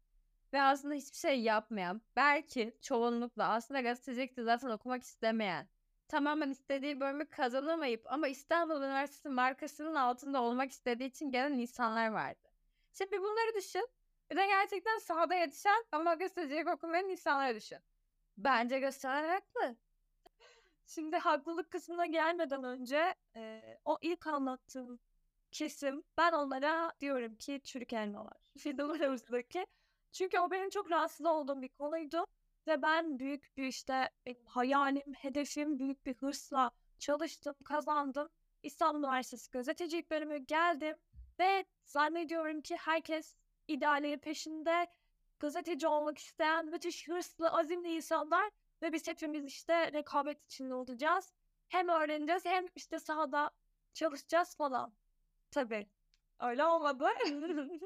[0.53, 5.67] ve aslında hiçbir şey yapmayan, belki çoğunlukla aslında gazetecilik de zaten okumak istemeyen,
[6.07, 12.48] tamamen istediği bölümü kazanamayıp ama İstanbul Üniversitesi markasının altında olmak istediği için gelen insanlar vardı.
[12.93, 13.87] Şimdi bunları düşün.
[14.31, 17.79] Bir de gerçekten sahada yetişen ama gazetecilik okumayan insanları düşün.
[18.37, 19.75] Bence gazeteler haklı.
[20.85, 24.99] Şimdi haklılık kısmına gelmeden önce e, o ilk anlattığım
[25.51, 28.51] kesim ben onlara diyorum ki çürük elmalar.
[28.57, 29.67] Fidanlar arasındaki.
[30.11, 32.25] Çünkü o benim çok rahatsız olduğum bir konuydu.
[32.67, 38.29] Ve ben büyük bir işte benim hayalim, hedefim büyük bir hırsla çalıştım, kazandım.
[38.63, 40.97] İstanbul Üniversitesi gazetecilik bölümü geldim.
[41.39, 43.35] Ve zannediyorum ki herkes
[43.67, 44.87] idealleri peşinde
[45.39, 51.33] gazeteci olmak isteyen müthiş hırslı, azimli insanlar ve biz hepimiz işte rekabet içinde olacağız.
[51.69, 53.51] Hem öğreneceğiz hem işte sahada
[53.93, 54.93] çalışacağız falan.
[55.51, 55.87] Tabii
[56.39, 57.05] öyle olmadı.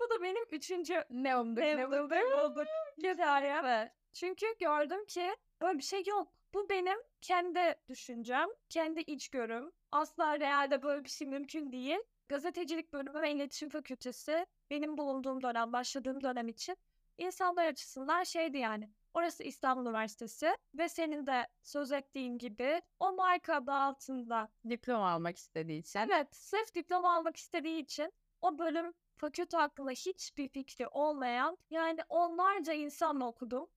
[0.00, 2.66] Bu da benim üçüncü Ne umduk ne ne bulduk bulduk
[2.98, 3.90] hikayem.
[4.12, 6.32] Çünkü gördüm ki böyle bir şey yok.
[6.54, 9.72] Bu benim kendi düşüncem, kendi içgörüm.
[9.92, 11.98] Asla realde böyle bir şey mümkün değil.
[12.28, 16.76] Gazetecilik bölümü ve iletişim fakültesi benim bulunduğum dönem, başladığım dönem için
[17.18, 18.90] insanlar açısından şeydi yani.
[19.14, 25.36] Orası İstanbul Üniversitesi ve senin de söz ettiğin gibi o marka adı altında diploma almak
[25.36, 25.98] istediği için.
[25.98, 28.12] Evet, sırf diploma almak istediği için
[28.42, 33.68] o bölüm fakülte hakkında hiçbir fikri olmayan yani onlarca insanla okudum.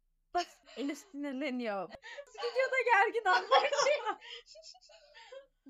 [0.78, 1.90] Elif sinirleniyor.
[2.26, 4.16] Stüdyoda gergin anlatıyor.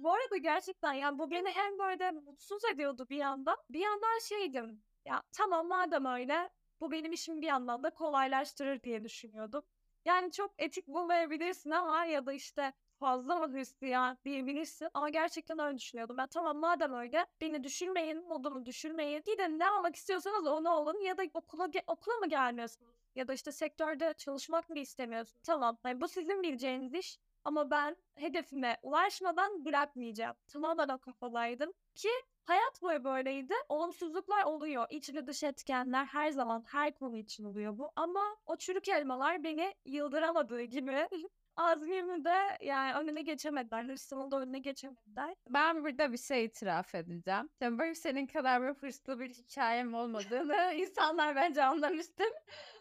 [0.04, 3.58] Bu arada gerçekten yani bu beni hem böyle mutsuz ediyordu bir yandan.
[3.70, 4.84] Bir yandan şeydim.
[5.06, 6.50] Ya tamam madem öyle
[6.82, 9.64] bu benim işimi bir yandan da kolaylaştırır diye düşünüyordum.
[10.06, 15.78] Yani çok etik bulmayabilirsin ama ya da işte fazla mı Hristiyan diyebilirsin ama gerçekten öyle
[15.78, 16.18] düşünüyordum.
[16.18, 19.22] Ben tamam madem öyle beni düşürmeyin, modumu düşürmeyin.
[19.26, 22.96] Gidin ne almak istiyorsanız onu olun ya da okula, okula mı gelmiyorsunuz?
[23.16, 25.42] Ya da işte sektörde çalışmak mı istemiyorsunuz?
[25.44, 30.36] Tamam yani bu sizin bileceğiniz iş ama ben hedefime ulaşmadan bırakmayacağım.
[30.48, 32.10] Tamamen o kafadaydım ki
[32.44, 33.54] hayat boyu böyleydi.
[33.70, 34.86] Olumsuzluklar oluyor.
[34.90, 37.92] İç ve dış etkenler her zaman her konu için oluyor bu.
[37.96, 41.08] Ama o çürük elmalar beni yıldıramadığı gibi
[41.56, 43.84] azmimi de yani önüne geçemediler.
[43.84, 45.36] Hırsımın da önüne geçemediler.
[45.50, 47.50] Ben burada bir şey itiraf edeceğim.
[47.60, 52.28] Tabii benim senin kadar bir hırslı bir hikayem olmadığını insanlar bence anlamıştır.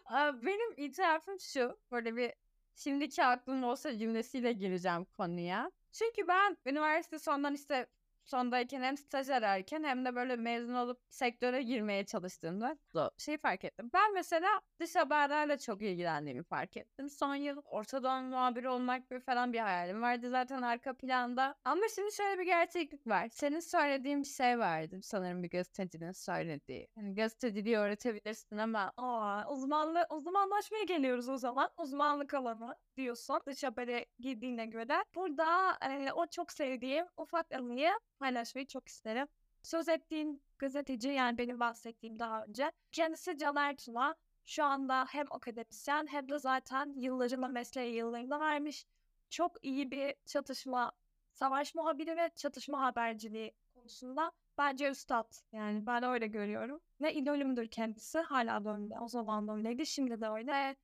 [0.04, 1.78] Aa, Benim itirafım şu.
[1.90, 2.32] Böyle bir
[2.78, 5.70] şimdiki aklım olsa cümlesiyle gireceğim konuya.
[5.92, 7.86] Çünkü ben üniversite sondan işte
[8.30, 12.78] sondayken hem staj ararken hem de böyle mezun olup sektöre girmeye çalıştığımda
[13.18, 13.90] şeyi fark ettim.
[13.94, 17.08] Ben mesela dış haberlerle çok ilgilendiğimi fark ettim.
[17.10, 21.54] Son yıl Orta Doğu muhabiri olmak gibi falan bir hayalim vardı zaten arka planda.
[21.64, 23.28] Ama şimdi şöyle bir gerçeklik var.
[23.28, 26.88] Senin söylediğin bir şey vardı sanırım bir gazetecinin söylediği.
[26.94, 31.70] Hani gazeteciliği öğretebilirsin ama Aa, uzmanlı, uzmanlaşmaya geliyoruz o zaman.
[31.78, 35.04] Uzmanlık alanı diyorsun dış habere girdiğine göre.
[35.14, 39.26] Burada e, o çok sevdiğim ufak anıyı paylaşmayı çok isterim.
[39.62, 42.72] Söz ettiğin gazeteci yani benim bahsettiğim daha önce.
[42.92, 44.14] Kendisi Caner Tuna.
[44.46, 48.86] Şu anda hem akademisyen hem de zaten yıllarını mesleği yıllarını vermiş.
[49.30, 50.92] Çok iyi bir çatışma,
[51.32, 55.34] savaş muhabiri ve çatışma haberciliği konusunda bence üstad.
[55.52, 56.80] Yani ben öyle görüyorum.
[57.00, 58.18] Ve idolümdür kendisi.
[58.18, 59.00] Hala da öyle.
[59.00, 59.86] O zaman da öyleydi.
[59.86, 60.76] Şimdi de öyle.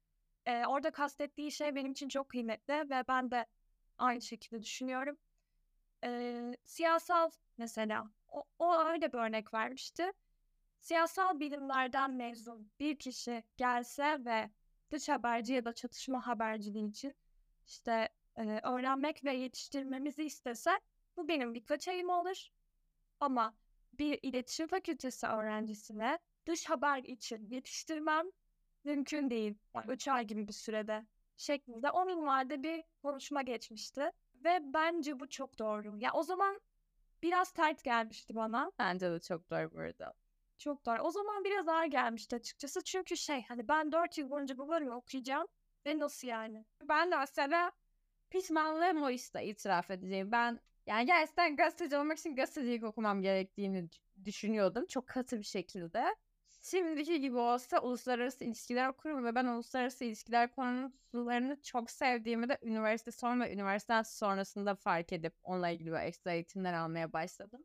[0.46, 3.46] E, orada kastettiği şey benim için çok kıymetli ve ben de
[3.98, 5.16] aynı şekilde düşünüyorum.
[6.04, 10.12] E, siyasal mesela o, o öyle bir örnek vermişti.
[10.80, 14.50] Siyasal bilimlerden mezun bir kişi gelse ve
[14.90, 17.14] dış haberci ya da çatışma haberciliği için
[17.66, 20.70] işte e, öğrenmek ve yetiştirmemizi istese
[21.16, 22.48] bu benim birkaç ayım olur.
[23.20, 23.54] Ama
[23.92, 28.26] bir iletişim fakültesi öğrencisine dış haber için yetiştirmem
[28.84, 29.54] mümkün değil.
[29.74, 34.10] Yani 3 ay gibi bir sürede şeklinde o minvalde bir konuşma geçmişti.
[34.44, 35.96] Ve bence bu çok doğru.
[35.98, 36.60] Ya o zaman
[37.22, 38.72] biraz tert gelmişti bana.
[38.78, 40.14] bence de çok doğru burada.
[40.58, 41.02] Çok doğru.
[41.02, 42.84] O zaman biraz ağır gelmişti açıkçası.
[42.84, 45.46] Çünkü şey hani ben 4 yıl boyunca bu bölümü okuyacağım.
[45.86, 46.64] Ve nasıl yani?
[46.82, 47.72] Ben de mesela
[48.30, 50.32] pişmanlığım o işte itiraf edeceğim.
[50.32, 54.86] Ben yani gerçekten gazeteci olmak için gazetecilik okumam gerektiğini dü- düşünüyordum.
[54.86, 56.16] Çok katı bir şekilde.
[56.64, 63.10] Şimdiki gibi olsa uluslararası ilişkiler okurum ve ben uluslararası ilişkiler konularını çok sevdiğimi de üniversite
[63.10, 67.64] son ve üniversiteden sonrasında fark edip onunla ilgili böyle ekstra eğitimler almaya başladım.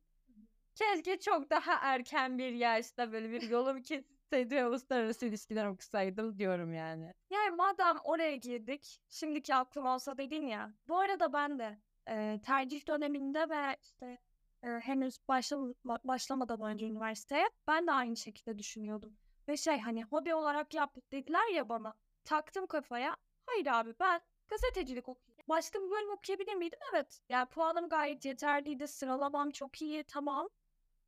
[0.75, 6.73] Keşke çok daha erken bir yaşta böyle bir yolum kesitseydi ve uluslararası ilişkiler okusaydım diyorum
[6.73, 7.13] yani.
[7.29, 10.73] Yani madem oraya girdik, şimdiki aklım olsa dedin ya.
[10.87, 14.17] Bu arada ben de e, tercih döneminde ve işte
[14.63, 19.17] e, henüz başlama- başlamadan önce üniversiteye ben de aynı şekilde düşünüyordum.
[19.47, 21.93] Ve şey hani hobi olarak yap dediler ya bana.
[22.23, 23.15] Taktım kafaya.
[23.45, 25.43] Hayır abi ben gazetecilik okuyayım.
[25.49, 26.79] Başka bir bölüm okuyabilir miydim?
[26.93, 27.21] Evet.
[27.29, 28.87] Yani puanım gayet yeterliydi.
[28.87, 30.03] Sıralamam çok iyi.
[30.03, 30.49] Tamam.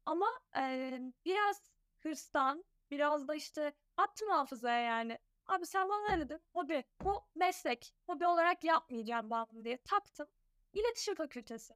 [0.06, 5.20] Ama e, biraz hırstan, biraz da işte attım hafızaya yani.
[5.46, 6.42] Abi sen bana ne dedin?
[6.54, 6.84] Hobi.
[7.02, 7.94] Bu meslek.
[8.08, 10.28] Hobi olarak yapmayacağım ben bunu diye taktım.
[10.74, 11.74] İletişim fakültesi.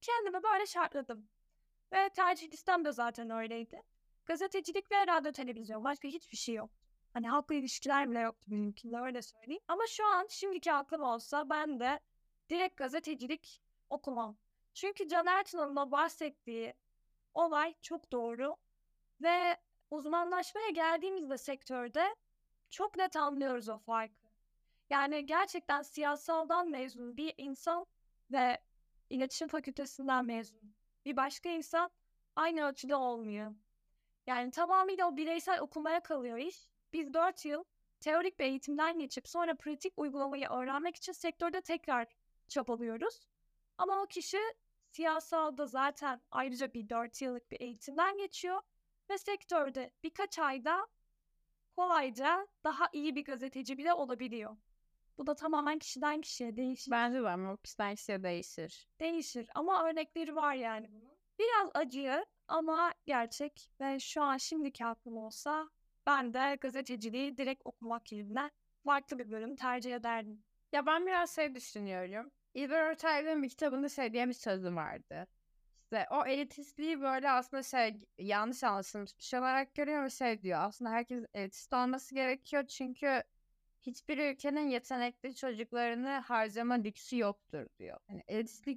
[0.00, 1.28] Kendimi böyle şartladım.
[1.92, 3.82] Ve tercih listem de zaten öyleydi.
[4.26, 5.84] Gazetecilik ve radyo televizyon.
[5.84, 6.70] Başka hiçbir şey yok.
[7.12, 9.62] Hani halkla ilişkiler bile yoktu benimkinde öyle söyleyeyim.
[9.68, 12.00] Ama şu an şimdiki aklım olsa ben de
[12.50, 14.36] direkt gazetecilik okumam.
[14.74, 16.74] Çünkü Can da bahsettiği
[17.34, 18.56] olay çok doğru.
[19.22, 19.56] Ve
[19.90, 22.16] uzmanlaşmaya geldiğimizde sektörde
[22.70, 24.26] çok net anlıyoruz o farkı.
[24.90, 27.86] Yani gerçekten siyasaldan mezun bir insan
[28.30, 28.58] ve
[29.10, 31.90] iletişim fakültesinden mezun bir başka insan
[32.36, 33.54] aynı ölçüde olmuyor.
[34.26, 36.68] Yani tamamıyla o bireysel okumaya kalıyor iş.
[36.92, 37.64] Biz 4 yıl
[38.00, 42.06] teorik bir eğitimden geçip sonra pratik uygulamayı öğrenmek için sektörde tekrar
[42.48, 43.26] çabalıyoruz.
[43.78, 44.38] Ama o kişi
[44.90, 48.62] siyasalda zaten ayrıca bir 4 yıllık bir eğitimden geçiyor
[49.10, 50.86] ve sektörde birkaç ayda
[51.76, 54.56] kolayca daha iyi bir gazeteci bile olabiliyor.
[55.18, 56.90] Bu da tamamen kişiden kişiye değişir.
[56.90, 58.88] Bence de ama kişiden kişiye değişir.
[59.00, 61.10] Değişir ama örnekleri var yani bunun.
[61.38, 65.70] Biraz acı Ama gerçek ve şu an şimdiki aklım olsa
[66.06, 68.50] ben de gazeteciliği direkt okumak yerine
[68.84, 70.44] farklı bir bölüm tercih ederdim.
[70.72, 72.30] Ya ben biraz şey düşünüyorum.
[72.54, 75.26] İlber Ortaylı'nın bir kitabında şey diye bir sözü vardı.
[75.82, 80.58] İşte o elitistliği böyle aslında şey yanlış anlaşılmış bir şey olarak görüyor ve şey diyor.
[80.62, 83.22] Aslında herkes elitist olması gerekiyor çünkü
[83.80, 87.98] hiçbir ülkenin yetenekli çocuklarını harcama lüksü yoktur diyor.
[88.08, 88.22] Yani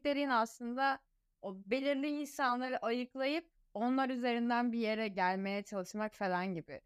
[0.03, 0.99] dediğin aslında
[1.41, 6.81] o belirli insanları ayıklayıp onlar üzerinden bir yere gelmeye çalışmak falan gibi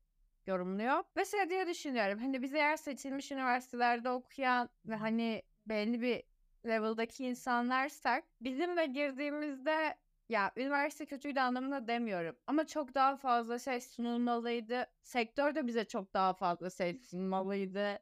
[0.47, 1.03] yorumluyor.
[1.17, 2.19] Ve şey diye düşünüyorum.
[2.19, 6.23] Hani biz eğer seçilmiş üniversitelerde okuyan ve hani belli bir
[6.65, 9.95] level'daki insanlarsak bizim de girdiğimizde
[10.29, 12.35] ya üniversite kötüydü anlamında demiyorum.
[12.47, 14.85] Ama çok daha fazla şey sunulmalıydı.
[15.01, 17.99] Sektör de bize çok daha fazla şey sunmalıydı.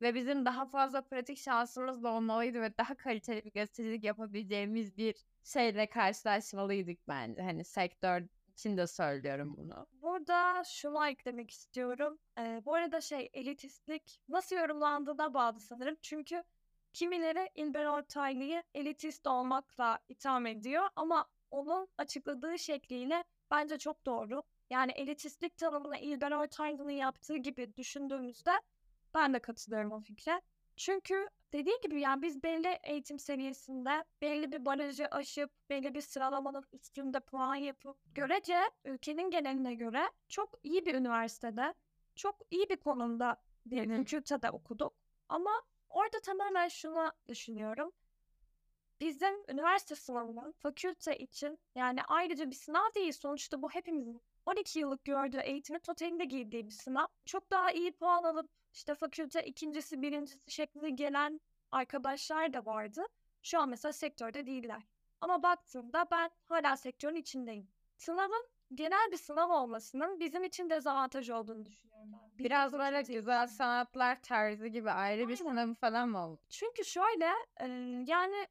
[0.00, 5.14] Ve bizim daha fazla pratik şansımız da olmalıydı ve daha kaliteli bir gazetecilik yapabileceğimiz bir
[5.44, 7.42] şeyle karşılaşmalıydık bence.
[7.42, 9.86] Hani sektör için de söylüyorum bunu.
[9.92, 12.18] Burada şunu eklemek istiyorum.
[12.38, 15.96] Ee, bu arada şey elitistlik nasıl yorumlandığına bağlı sanırım.
[16.02, 16.44] Çünkü
[16.92, 24.42] kimileri İlber Ortaylı'yı elitist olmakla itham ediyor ama onun açıkladığı şekliyle bence çok doğru.
[24.70, 28.50] Yani elitistlik tanımını İlber Ortaylı'nın yaptığı gibi düşündüğümüzde
[29.14, 30.40] ben de katılıyorum o fikre.
[30.76, 36.64] Çünkü dediği gibi yani biz belli eğitim seviyesinde belli bir barajı aşıp belli bir sıralamanın
[36.72, 41.74] üstünde puan yapıp görece ülkenin geneline göre çok iyi bir üniversitede
[42.14, 43.36] çok iyi bir konumda
[43.66, 44.94] bir fakültede okuduk.
[45.28, 45.50] Ama
[45.88, 47.92] orada tamamen şunu düşünüyorum.
[49.00, 55.04] Bizim üniversite sınavının fakülte için yani ayrıca bir sınav değil sonuçta bu hepimizin 12 yıllık
[55.04, 57.06] gördüğü eğitimin totalinde girdiği bir sınav.
[57.24, 61.40] Çok daha iyi puan alıp işte fakülte ikincisi, birincisi şeklinde gelen
[61.72, 63.06] arkadaşlar da vardı.
[63.42, 64.82] Şu an mesela sektörde değiller.
[65.20, 67.68] Ama baktığımda ben hala sektörün içindeyim.
[67.96, 72.20] Sınavın genel bir sınav olmasının bizim için dezavantaj olduğunu düşünüyorum ben.
[72.30, 75.34] Bizim Biraz böyle güzel sanatlar tarzı gibi ayrı bir Aynen.
[75.34, 76.40] sınavı falan mı oldu?
[76.50, 77.30] Çünkü şöyle
[78.06, 78.46] yani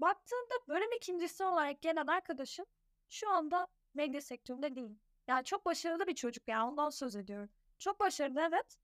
[0.00, 2.66] baktığında bölüm ikincisi olarak gelen arkadaşım
[3.08, 4.98] şu anda medya sektöründe değil.
[5.28, 7.50] Yani çok başarılı bir çocuk yani ondan söz ediyorum.
[7.78, 8.76] Çok başarılı evet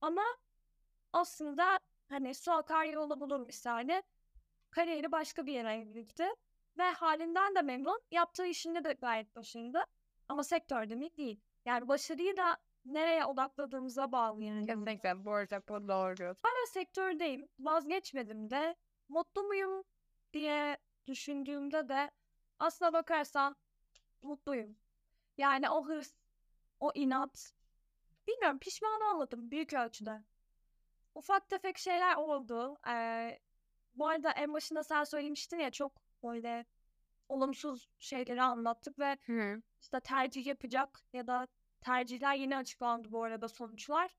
[0.00, 0.22] ama
[1.12, 4.02] aslında hani su akar yolu bulur misali
[4.70, 6.28] kariyeri başka bir yere evrildi
[6.78, 8.00] ve halinden de memnun.
[8.10, 9.86] Yaptığı işinde de gayet başarılı
[10.28, 11.40] ama sektörde mi değil.
[11.64, 14.66] Yani başarıyı da nereye odakladığımıza bağlı yani.
[14.66, 16.36] Kesinlikle bu arada bu doğru.
[16.42, 17.48] Hala sektördeyim.
[17.58, 18.76] Vazgeçmedim de.
[19.08, 19.84] Mutlu muyum
[20.32, 22.10] diye düşündüğümde de
[22.58, 23.56] aslına bakarsan
[24.22, 24.76] mutluyum.
[25.38, 26.14] Yani o hırs,
[26.80, 27.52] o inat.
[28.26, 30.22] Bilmiyorum pişman olmadım büyük ölçüde.
[31.14, 32.76] Ufak tefek şeyler oldu.
[32.88, 33.38] Ee,
[33.94, 35.92] bu arada en başında sen söylemiştin ya çok
[36.22, 36.66] böyle
[37.28, 39.62] olumsuz şeyleri anlattık ve Hı.
[39.80, 41.46] işte tercih yapacak ya da
[41.80, 44.16] tercihler yeni açıklandı bu arada sonuçlar.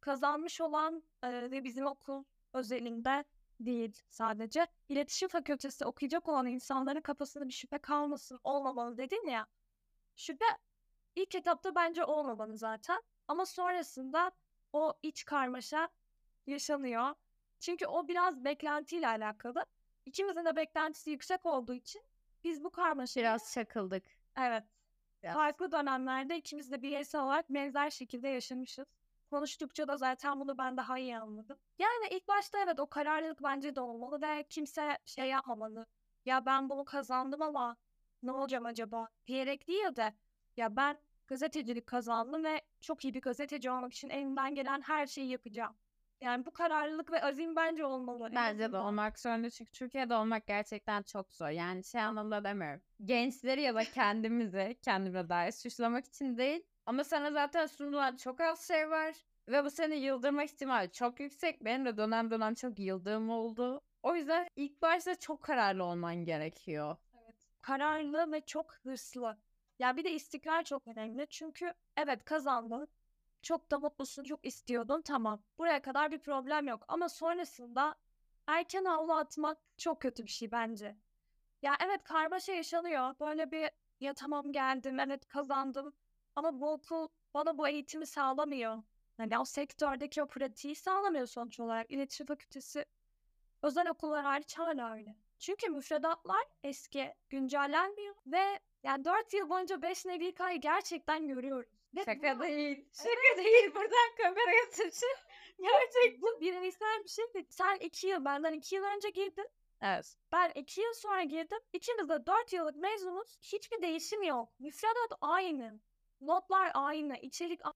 [0.00, 3.24] Kazanmış olan e, ve bizim okul özelinde
[3.66, 4.66] değil sadece.
[4.88, 9.46] İletişim fakültesi okuyacak olan insanların kafasında bir şüphe kalmasın, olmamalı dedin ya.
[10.16, 10.44] Şüphe
[11.14, 13.02] ilk etapta bence olmamalı zaten.
[13.28, 14.32] Ama sonrasında
[14.72, 15.88] o iç karmaşa
[16.46, 17.14] yaşanıyor.
[17.60, 19.66] Çünkü o biraz beklentiyle alakalı.
[20.06, 22.02] İkimizin de beklentisi yüksek olduğu için
[22.44, 24.04] biz bu karmaşayı Biraz çakıldık.
[24.38, 24.64] Evet.
[25.22, 25.34] Biraz.
[25.34, 28.86] Farklı dönemlerde ikimiz de bireysel olarak benzer şekilde yaşamışız.
[29.32, 31.58] Konuştukça da zaten bunu ben daha iyi anladım.
[31.78, 35.86] Yani ilk başta evet o kararlılık bence de olmalı ve kimse şey yapmamalı.
[36.24, 37.76] Ya ben bunu kazandım ama
[38.22, 40.14] ne olacağım acaba diyerek değil de
[40.56, 45.30] ya ben gazetecilik kazandım ve çok iyi bir gazeteci olmak için elimden gelen her şeyi
[45.30, 45.76] yapacağım.
[46.20, 48.28] Yani bu kararlılık ve azim bence olmalı.
[48.28, 51.48] en Bence de olmak zorunda çünkü Türkiye'de olmak gerçekten çok zor.
[51.48, 52.82] Yani şey anlamda demiyorum.
[53.04, 56.62] Gençleri ya da kendimizi, kendime dair suçlamak için değil.
[56.86, 59.14] Ama sana zaten sunulan çok az şey var.
[59.48, 61.64] Ve bu seni yıldırma ihtimali çok yüksek.
[61.64, 63.80] Benim de dönem dönem çok yıldığım oldu.
[64.02, 66.96] O yüzden ilk başta çok kararlı olman gerekiyor.
[67.24, 67.36] Evet.
[67.62, 69.38] Kararlı ve çok hırslı.
[69.78, 71.26] Ya bir de istikrar çok önemli.
[71.30, 72.88] Çünkü evet kazandın.
[73.42, 75.02] Çok da mutlusun, çok istiyordun.
[75.02, 75.42] Tamam.
[75.58, 76.84] Buraya kadar bir problem yok.
[76.88, 77.94] Ama sonrasında
[78.46, 80.96] erken havlu atmak çok kötü bir şey bence.
[81.62, 83.14] Ya evet karmaşa yaşanıyor.
[83.20, 85.92] Böyle bir ya tamam geldim, evet kazandım.
[86.36, 88.82] Ama bu okul bana bu eğitimi sağlamıyor.
[89.16, 91.90] Hani o sektördeki o pratiği sağlamıyor sonuç olarak.
[91.90, 92.84] İletişim fakültesi
[93.62, 95.16] özel okullar hariç hala öyle.
[95.38, 101.70] Çünkü müfredatlar eski, güncellenmiyor ve yani 4 yıl boyunca 5 nevi kayı gerçekten görüyoruz.
[101.96, 102.88] Ve Şaka bu- değil.
[102.92, 103.74] Şaka değil.
[103.74, 105.16] Buradan kameraya sıçın.
[105.58, 107.24] Gerçek bu bireysel bir şey.
[107.50, 109.48] Sen 2 yıl benden 2 yıl önce girdin.
[109.82, 110.16] Evet.
[110.32, 111.58] Ben iki yıl sonra girdim.
[111.72, 113.38] İkimiz de dört yıllık mezunuz.
[113.42, 114.48] Hiçbir değişim yok.
[114.58, 115.80] Müfredat aynı.
[116.26, 117.16] Notlar aynı.
[117.16, 117.74] içerik aynı.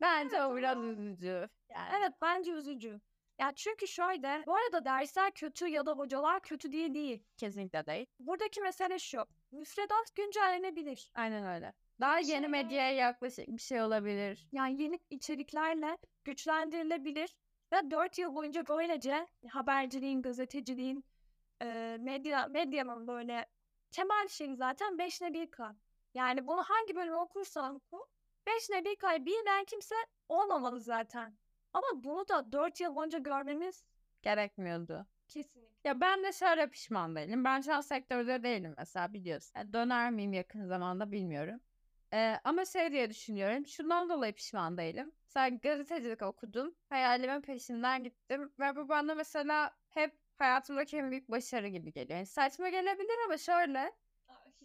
[0.00, 1.48] Bence Evet, o biraz üzücü.
[1.70, 1.88] Yani.
[1.98, 3.00] Evet bence üzücü.
[3.38, 7.22] Ya çünkü şöyle, bu arada dersler kötü ya da hocalar kötü diye değil.
[7.36, 8.06] Kesinlikle değil.
[8.20, 9.24] Buradaki mesele şu.
[9.52, 11.10] Müfredat güncellenebilir.
[11.14, 11.72] Aynen öyle.
[12.00, 14.48] Daha Bir yeni şey- medyaya yaklaşık bir şey olabilir.
[14.52, 17.36] Yani yeni içeriklerle güçlendirilebilir.
[17.72, 21.04] Ve 4 yıl boyunca böylece haberciliğin, gazeteciliğin,
[21.62, 23.46] e, medya, medyanın böyle
[23.90, 25.72] temel şeyi zaten 5 ne 1 kay.
[26.14, 28.08] Yani bunu hangi bölüm okursan oku
[28.46, 29.94] 5 ne 1 kay bilmeyen kimse
[30.28, 31.38] olmamalı zaten.
[31.72, 33.86] Ama bunu da 4 yıl boyunca görmemiz
[34.22, 35.06] Gerekmiyordu.
[35.28, 35.68] kesinlikle.
[35.84, 37.44] Ya ben de şöyle pişman değilim.
[37.44, 39.52] Ben şu an sektörde değilim mesela biliyorsun.
[39.56, 41.60] Yani döner miyim yakın zamanda bilmiyorum.
[42.12, 43.66] Ee, ama şey diye düşünüyorum.
[43.66, 45.12] Şundan dolayı pişman değilim.
[45.24, 46.74] Mesela gazetecilik okudum.
[46.88, 48.52] Hayalimin peşinden gittim.
[48.60, 52.16] Ve bu bana mesela hep hayatımdaki en büyük başarı gibi geliyor.
[52.16, 53.92] Yani saçma gelebilir ama şöyle.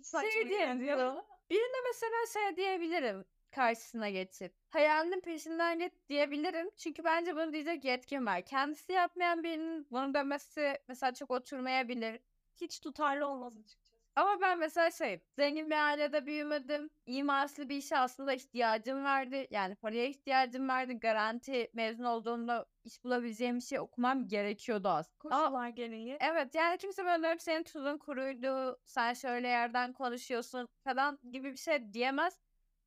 [0.04, 1.14] Hiç Şey diyebilirim.
[1.50, 4.54] Birine mesela şey diyebilirim karşısına geçip.
[4.70, 6.70] Hayalinin peşinden git diyebilirim.
[6.78, 8.46] Çünkü bence bunu diyecek yetkim var.
[8.46, 12.20] Kendisi yapmayan birinin bunu demesi mesela çok oturmayabilir.
[12.62, 13.83] Hiç tutarlı olmaz açıkçası.
[14.16, 16.90] Ama ben mesela şey, zengin bir ailede büyümedim.
[17.06, 19.36] İyi maaşlı bir işe aslında ihtiyacım vardı.
[19.50, 20.94] Yani paraya ihtiyacım vardı.
[20.94, 25.18] Garanti mezun olduğumda iş bulabileceğim bir şey okumam gerekiyordu aslında.
[25.20, 26.18] Koşullar gereği.
[26.20, 31.58] Evet yani kimse böyle hep senin tuzun kuruydu, sen şöyle yerden konuşuyorsun falan gibi bir
[31.58, 32.40] şey diyemez.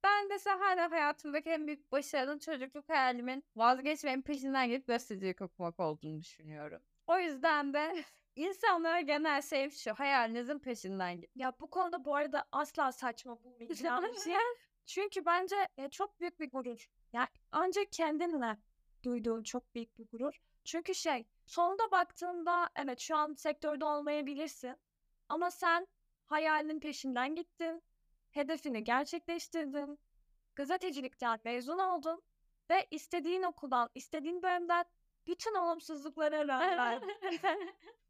[0.05, 6.21] Ben de hala hayatımdaki en büyük başarının çocukluk hayalimin vazgeçmeyin peşinden gidip gazetecilik okumak olduğunu
[6.21, 6.83] düşünüyorum.
[7.07, 8.05] O yüzden de
[8.37, 11.31] insanlara genel şey şu hayalinizin peşinden gidin.
[11.35, 14.35] Ya bu konuda bu arada asla saçma bulmayacağım bir şey.
[14.87, 16.91] Çünkü bence e, çok büyük bir gurur.
[17.13, 18.57] Yani ancak kendinle
[19.05, 20.41] duyduğun çok büyük bir gurur.
[20.65, 24.77] Çünkü şey, sonunda baktığında evet şu an sektörde olmayabilirsin.
[25.29, 25.87] Ama sen
[26.27, 27.83] hayalinin peşinden gittin.
[28.31, 29.99] Hedefini gerçekleştirdin.
[30.55, 32.23] Gazetecilikten mezun oldun.
[32.71, 34.85] Ve istediğin okuldan, istediğin bölümden
[35.27, 37.03] bütün olumsuzluklara rağmen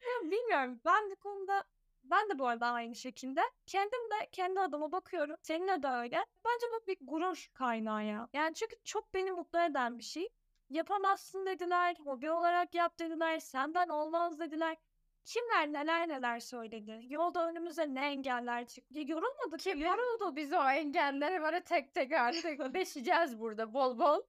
[0.00, 0.80] Ya bilmiyorum.
[0.84, 1.64] Ben bu konuda
[2.04, 3.40] ben de bu arada aynı şekilde.
[3.66, 5.36] Kendim de kendi adıma bakıyorum.
[5.42, 6.26] Seninle de öyle.
[6.44, 8.28] Bence bu bir gurur kaynağı ya.
[8.32, 10.28] Yani çünkü çok beni mutlu eden bir şey.
[10.70, 11.96] Yapamazsın dediler.
[12.04, 13.38] Hobi olarak yap dediler.
[13.38, 14.76] Senden olmaz dediler.
[15.24, 17.00] Kimler neler neler söyledi.
[17.08, 19.00] Yolda önümüze ne engeller çıktı.
[19.06, 19.88] Yorulmadık Kim ya.
[19.88, 22.44] yoruldu biz o engelleri böyle tek tek artık
[22.74, 24.22] deşeceğiz burada bol bol.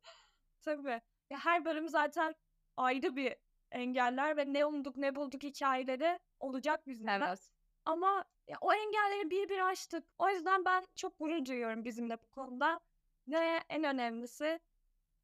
[0.61, 1.01] Tabii.
[1.29, 2.35] Ya her bölüm zaten
[2.77, 3.35] ayrı bir
[3.71, 7.11] engeller ve ne umduk ne bulduk hikayeleri olacak bizimle.
[7.11, 7.51] Evet.
[7.85, 10.03] Ama ya, o engelleri bir bir aştık.
[10.17, 12.79] O yüzden ben çok gurur duyuyorum bizimle bu konuda.
[13.27, 14.59] Ve en önemlisi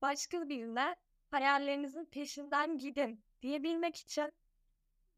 [0.02, 0.96] başka birine
[1.32, 4.32] hayallerinizin peşinden gidin diyebilmek için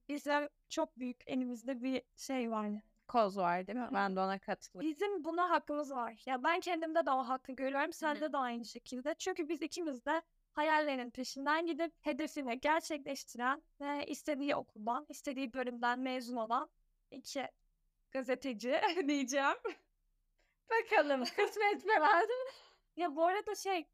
[0.09, 2.71] bizim çok büyük elimizde bir şey var.
[3.07, 3.89] Koz var değil mi?
[3.93, 4.89] Ben de ona katılıyorum.
[4.89, 6.23] Bizim buna hakkımız var.
[6.26, 7.93] Ya ben kendimde de o hakkı görüyorum.
[7.93, 9.15] Sende de aynı şekilde.
[9.17, 10.21] Çünkü biz ikimiz de
[10.55, 16.69] hayallerinin peşinden gidip hedefini gerçekleştiren ve istediği okuldan, istediği bölümden mezun olan
[17.11, 17.47] iki
[18.11, 19.55] gazeteci diyeceğim.
[20.69, 22.25] Bakalım kısmet var?
[22.95, 23.87] Ya bu arada şey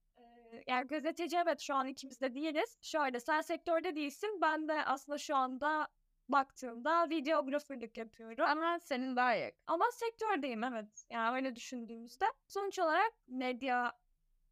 [0.68, 2.78] yani gazeteci evet şu an ikimiz de değiliz.
[2.82, 4.39] Şöyle sen sektörde değilsin.
[4.41, 5.88] Ben de aslında şu anda
[6.30, 8.45] baktığımda videograförlük yapıyorum.
[8.45, 9.59] Ama senin daha yakın.
[9.68, 11.05] Ama sektördeyim evet.
[11.09, 12.26] Yani öyle düşündüğümüzde.
[12.47, 13.93] Sonuç olarak medya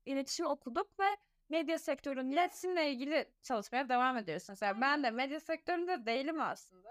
[0.06, 1.18] iletişim okuduk ve
[1.50, 4.54] medya sektöründe İletişimle ilgili çalışmaya devam ediyorsun.
[4.54, 6.90] Mesela ben de medya sektöründe değilim aslında.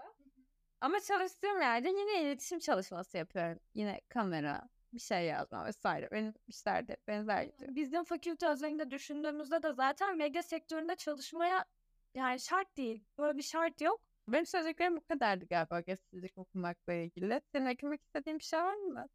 [0.81, 3.59] Ama çalıştığım yerde yine iletişim çalışması yapıyorum.
[3.73, 6.09] Yine kamera, bir şey yazma vesaire.
[6.11, 7.75] Benim işlerde benzer gidiyor.
[7.75, 11.65] bizim fakülte özelinde düşündüğümüzde de zaten medya sektöründe çalışmaya
[12.13, 13.03] yani şart değil.
[13.17, 14.01] Böyle bir şart yok.
[14.27, 17.41] Benim söyleyeceklerim bu kadardı galiba gazetecilik okumakla ilgili.
[17.51, 19.07] Senin eklemek istediğin bir şey var mı?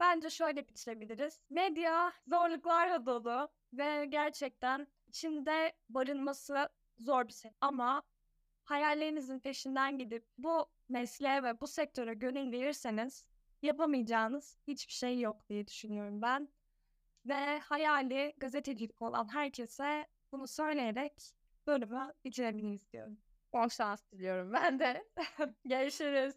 [0.00, 1.40] Bence şöyle bitirebiliriz.
[1.50, 6.68] Medya zorluklarla dolu ve gerçekten içinde barınması
[6.98, 7.50] zor bir şey.
[7.60, 8.02] Ama
[8.64, 13.26] hayallerinizin peşinden gidip bu mesleğe ve bu sektöre gönül verirseniz
[13.62, 16.48] yapamayacağınız hiçbir şey yok diye düşünüyorum ben.
[17.26, 21.32] Ve hayali gazetecilik olan herkese bunu söyleyerek
[21.66, 23.18] bölümü bitirebiliriz diyorum.
[23.52, 25.04] Bol şans diliyorum ben de.
[25.64, 26.34] Görüşürüz.